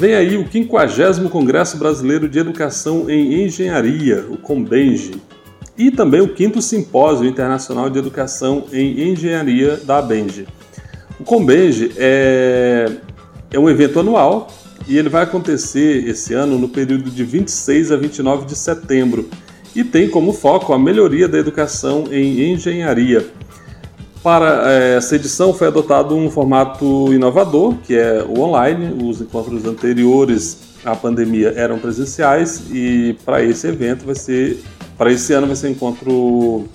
Vem 0.01 0.15
aí 0.15 0.35
o 0.35 0.51
50 0.51 1.29
Congresso 1.29 1.77
Brasileiro 1.77 2.27
de 2.27 2.39
Educação 2.39 3.07
em 3.07 3.45
Engenharia, 3.45 4.25
o 4.31 4.35
COMBENGE, 4.35 5.21
e 5.77 5.91
também 5.91 6.21
o 6.21 6.35
5 6.35 6.59
Simpósio 6.59 7.27
Internacional 7.27 7.87
de 7.87 7.99
Educação 7.99 8.65
em 8.73 9.11
Engenharia 9.11 9.77
da 9.77 9.99
ABENGE. 9.99 10.47
O 11.19 11.23
COMBENGE 11.23 11.91
é, 11.97 12.91
é 13.51 13.59
um 13.59 13.69
evento 13.69 13.99
anual 13.99 14.47
e 14.87 14.97
ele 14.97 15.07
vai 15.07 15.21
acontecer 15.21 16.07
esse 16.07 16.33
ano 16.33 16.57
no 16.57 16.67
período 16.67 17.11
de 17.11 17.23
26 17.23 17.91
a 17.91 17.95
29 17.95 18.47
de 18.47 18.55
setembro 18.55 19.29
e 19.75 19.83
tem 19.83 20.09
como 20.09 20.33
foco 20.33 20.73
a 20.73 20.79
melhoria 20.79 21.27
da 21.27 21.37
educação 21.37 22.05
em 22.11 22.51
engenharia. 22.51 23.23
Para 24.23 24.71
é, 24.71 24.97
essa 24.97 25.15
edição 25.15 25.51
foi 25.51 25.67
adotado 25.67 26.15
um 26.15 26.29
formato 26.29 27.12
inovador, 27.12 27.75
que 27.84 27.95
é 27.95 28.23
o 28.23 28.39
online. 28.41 29.03
Os 29.03 29.19
encontros 29.19 29.65
anteriores 29.65 30.60
à 30.86 30.95
pandemia 30.95 31.53
eram 31.55 31.79
presenciais 31.79 32.62
e 32.71 33.17
para 33.25 33.43
esse 33.43 33.67
evento 33.67 34.05
vai 34.05 34.13
ser, 34.13 34.63
para 34.95 35.12
esse 35.12 35.34
ano 35.34 35.47
vai 35.47 35.55
ser 35.55 35.69
encontro 35.69 36.65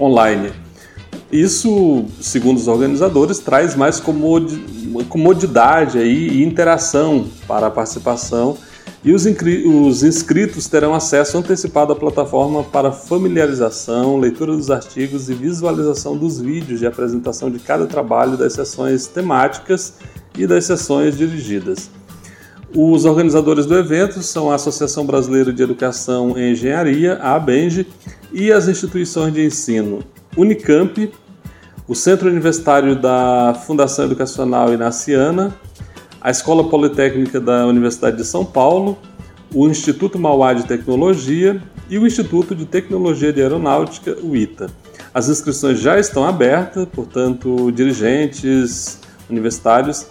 online. 0.00 0.50
Isso, 1.30 2.04
segundo 2.20 2.56
os 2.56 2.66
organizadores, 2.66 3.38
traz 3.38 3.76
mais 3.76 4.02
comodidade 5.08 5.98
e 5.98 6.42
interação 6.42 7.26
para 7.46 7.68
a 7.68 7.70
participação 7.70 8.56
e 9.06 9.12
os, 9.12 9.24
os, 9.24 10.02
inscritos 10.02 10.66
terão 10.66 10.92
acesso 10.92 11.38
antecipado 11.38 11.92
à 11.92 11.96
plataforma 11.96 12.64
para 12.64 12.90
familiarização, 12.90 14.18
leitura 14.18 14.56
dos 14.56 14.68
artigos 14.68 15.30
e 15.30 15.34
visualização 15.34 16.16
dos 16.16 16.40
vídeos 16.40 16.80
de 16.80 16.86
apresentação 16.88 17.48
de 17.48 17.60
cada 17.60 17.86
trabalho 17.86 18.36
das 18.36 18.54
sessões 18.54 19.06
temáticas 19.06 19.94
e 20.36 20.44
das 20.44 20.64
sessões 20.64 21.16
dirigidas. 21.16 21.88
Os 22.74 23.04
organizadores 23.04 23.64
do 23.64 23.78
evento 23.78 24.20
são 24.24 24.50
a 24.50 24.56
Associação 24.56 25.06
Brasileira 25.06 25.52
de 25.52 25.62
Educação 25.62 26.36
em 26.36 26.50
Engenharia, 26.50 27.14
a 27.22 27.36
ABENGE, 27.36 27.86
e 28.32 28.50
as 28.50 28.66
instituições 28.66 29.32
de 29.32 29.46
ensino 29.46 30.00
Unicamp, 30.36 31.12
o 31.86 31.94
Centro 31.94 32.28
Universitário 32.28 33.00
da 33.00 33.54
Fundação 33.68 34.06
Educacional 34.06 34.74
Inaciana, 34.74 35.54
a 36.26 36.30
Escola 36.32 36.64
Politécnica 36.68 37.40
da 37.40 37.68
Universidade 37.68 38.16
de 38.16 38.24
São 38.24 38.44
Paulo, 38.44 38.98
o 39.54 39.68
Instituto 39.68 40.18
Mauá 40.18 40.54
de 40.54 40.64
Tecnologia 40.64 41.62
e 41.88 41.96
o 41.98 42.04
Instituto 42.04 42.52
de 42.52 42.66
Tecnologia 42.66 43.32
de 43.32 43.40
Aeronáutica, 43.40 44.16
o 44.20 44.34
ITA. 44.34 44.68
As 45.14 45.28
inscrições 45.28 45.78
já 45.78 46.00
estão 46.00 46.26
abertas, 46.26 46.84
portanto, 46.92 47.70
dirigentes 47.70 48.98
universitários, 49.30 50.04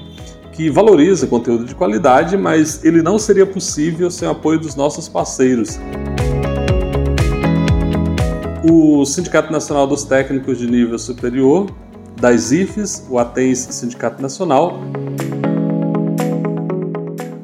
que 0.54 0.70
valoriza 0.70 1.28
conteúdo 1.28 1.66
de 1.66 1.76
qualidade, 1.76 2.38
mas 2.38 2.84
ele 2.86 3.02
não 3.02 3.20
seria 3.20 3.46
possível 3.46 4.10
sem 4.10 4.26
o 4.26 4.32
apoio 4.32 4.58
dos 4.58 4.74
nossos 4.74 5.10
parceiros. 5.10 5.78
O 8.64 9.04
Sindicato 9.04 9.52
Nacional 9.52 9.86
dos 9.86 10.06
Técnicos 10.06 10.58
de 10.58 10.66
Nível 10.66 10.98
Superior, 10.98 11.70
das 12.16 12.54
IFES, 12.54 13.06
o 13.10 13.20
ATENS 13.20 13.68
Sindicato 13.72 14.22
Nacional, 14.22 14.80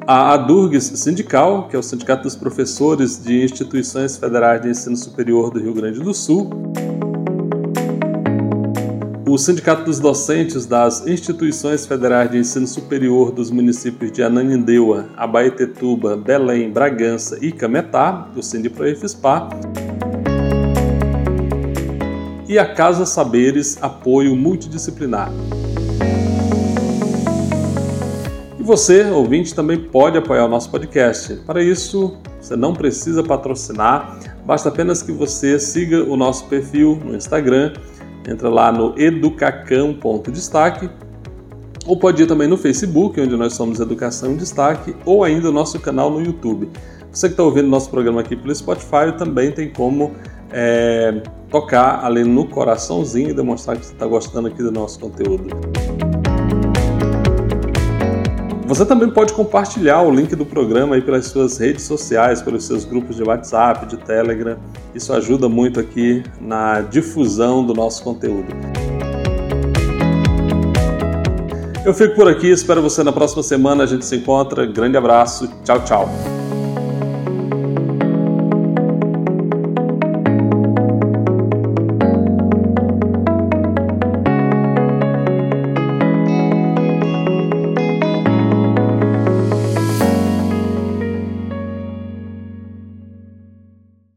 a 0.06 0.34
ADURGS 0.34 0.98
Sindical, 0.98 1.66
que 1.68 1.76
é 1.76 1.78
o 1.78 1.82
Sindicato 1.82 2.24
dos 2.24 2.36
Professores 2.36 3.22
de 3.22 3.42
Instituições 3.42 4.18
Federais 4.18 4.60
de 4.60 4.68
Ensino 4.68 4.96
Superior 4.96 5.50
do 5.50 5.58
Rio 5.58 5.72
Grande 5.72 6.00
do 6.00 6.12
Sul, 6.12 6.50
o 9.26 9.38
Sindicato 9.38 9.84
dos 9.84 9.98
Docentes 9.98 10.66
das 10.66 11.06
Instituições 11.06 11.86
Federais 11.86 12.30
de 12.30 12.38
Ensino 12.38 12.66
Superior 12.66 13.32
dos 13.32 13.50
municípios 13.50 14.12
de 14.12 14.22
Ananindeua, 14.22 15.06
Abaetetuba, 15.16 16.16
Belém, 16.16 16.70
Bragança 16.70 17.38
e 17.40 17.50
Cametá, 17.50 18.28
o 18.36 18.42
Sindiproefispa, 18.42 19.48
e 22.46 22.58
a 22.58 22.74
Casa 22.74 23.06
Saberes 23.06 23.82
Apoio 23.82 24.36
Multidisciplinar. 24.36 25.32
Você, 28.64 29.04
ouvinte, 29.04 29.54
também 29.54 29.78
pode 29.78 30.16
apoiar 30.18 30.46
o 30.46 30.48
nosso 30.48 30.70
podcast. 30.70 31.34
Para 31.46 31.62
isso, 31.62 32.16
você 32.40 32.56
não 32.56 32.72
precisa 32.72 33.22
patrocinar, 33.22 34.18
basta 34.44 34.70
apenas 34.70 35.02
que 35.02 35.12
você 35.12 35.60
siga 35.60 36.02
o 36.02 36.16
nosso 36.16 36.46
perfil 36.46 36.98
no 37.04 37.14
Instagram 37.14 37.74
Entra 38.28 38.48
lá 38.48 38.72
no 38.72 38.98
educacam.destaque 38.98 40.88
ou 41.86 41.98
pode 41.98 42.22
ir 42.22 42.26
também 42.26 42.48
no 42.48 42.56
Facebook, 42.56 43.20
onde 43.20 43.36
nós 43.36 43.52
somos 43.52 43.78
Educação 43.78 44.32
em 44.32 44.36
Destaque, 44.36 44.96
ou 45.04 45.22
ainda 45.22 45.50
o 45.50 45.52
nosso 45.52 45.78
canal 45.78 46.10
no 46.10 46.22
YouTube. 46.22 46.70
Você 47.12 47.28
que 47.28 47.34
está 47.34 47.42
ouvindo 47.42 47.68
nosso 47.68 47.90
programa 47.90 48.22
aqui 48.22 48.34
pelo 48.34 48.54
Spotify 48.54 49.12
também 49.18 49.52
tem 49.52 49.70
como 49.70 50.12
é, 50.50 51.22
tocar 51.50 52.02
ali 52.02 52.24
no 52.24 52.46
coraçãozinho 52.46 53.28
e 53.28 53.34
demonstrar 53.34 53.76
que 53.76 53.84
você 53.84 53.92
está 53.92 54.06
gostando 54.06 54.48
aqui 54.48 54.62
do 54.62 54.72
nosso 54.72 54.98
conteúdo. 54.98 56.13
Você 58.74 58.84
também 58.84 59.08
pode 59.08 59.32
compartilhar 59.34 60.02
o 60.02 60.10
link 60.10 60.34
do 60.34 60.44
programa 60.44 60.96
aí 60.96 61.00
pelas 61.00 61.26
suas 61.26 61.58
redes 61.58 61.84
sociais, 61.84 62.42
pelos 62.42 62.64
seus 62.64 62.84
grupos 62.84 63.14
de 63.14 63.22
WhatsApp, 63.22 63.86
de 63.86 63.96
Telegram. 63.96 64.56
Isso 64.92 65.12
ajuda 65.12 65.48
muito 65.48 65.78
aqui 65.78 66.24
na 66.40 66.80
difusão 66.80 67.64
do 67.64 67.72
nosso 67.72 68.02
conteúdo. 68.02 68.48
Eu 71.86 71.94
fico 71.94 72.16
por 72.16 72.26
aqui, 72.26 72.50
espero 72.50 72.82
você 72.82 73.04
na 73.04 73.12
próxima 73.12 73.44
semana. 73.44 73.84
A 73.84 73.86
gente 73.86 74.04
se 74.04 74.16
encontra. 74.16 74.66
Grande 74.66 74.96
abraço. 74.96 75.48
Tchau, 75.62 75.84
tchau. 75.84 76.33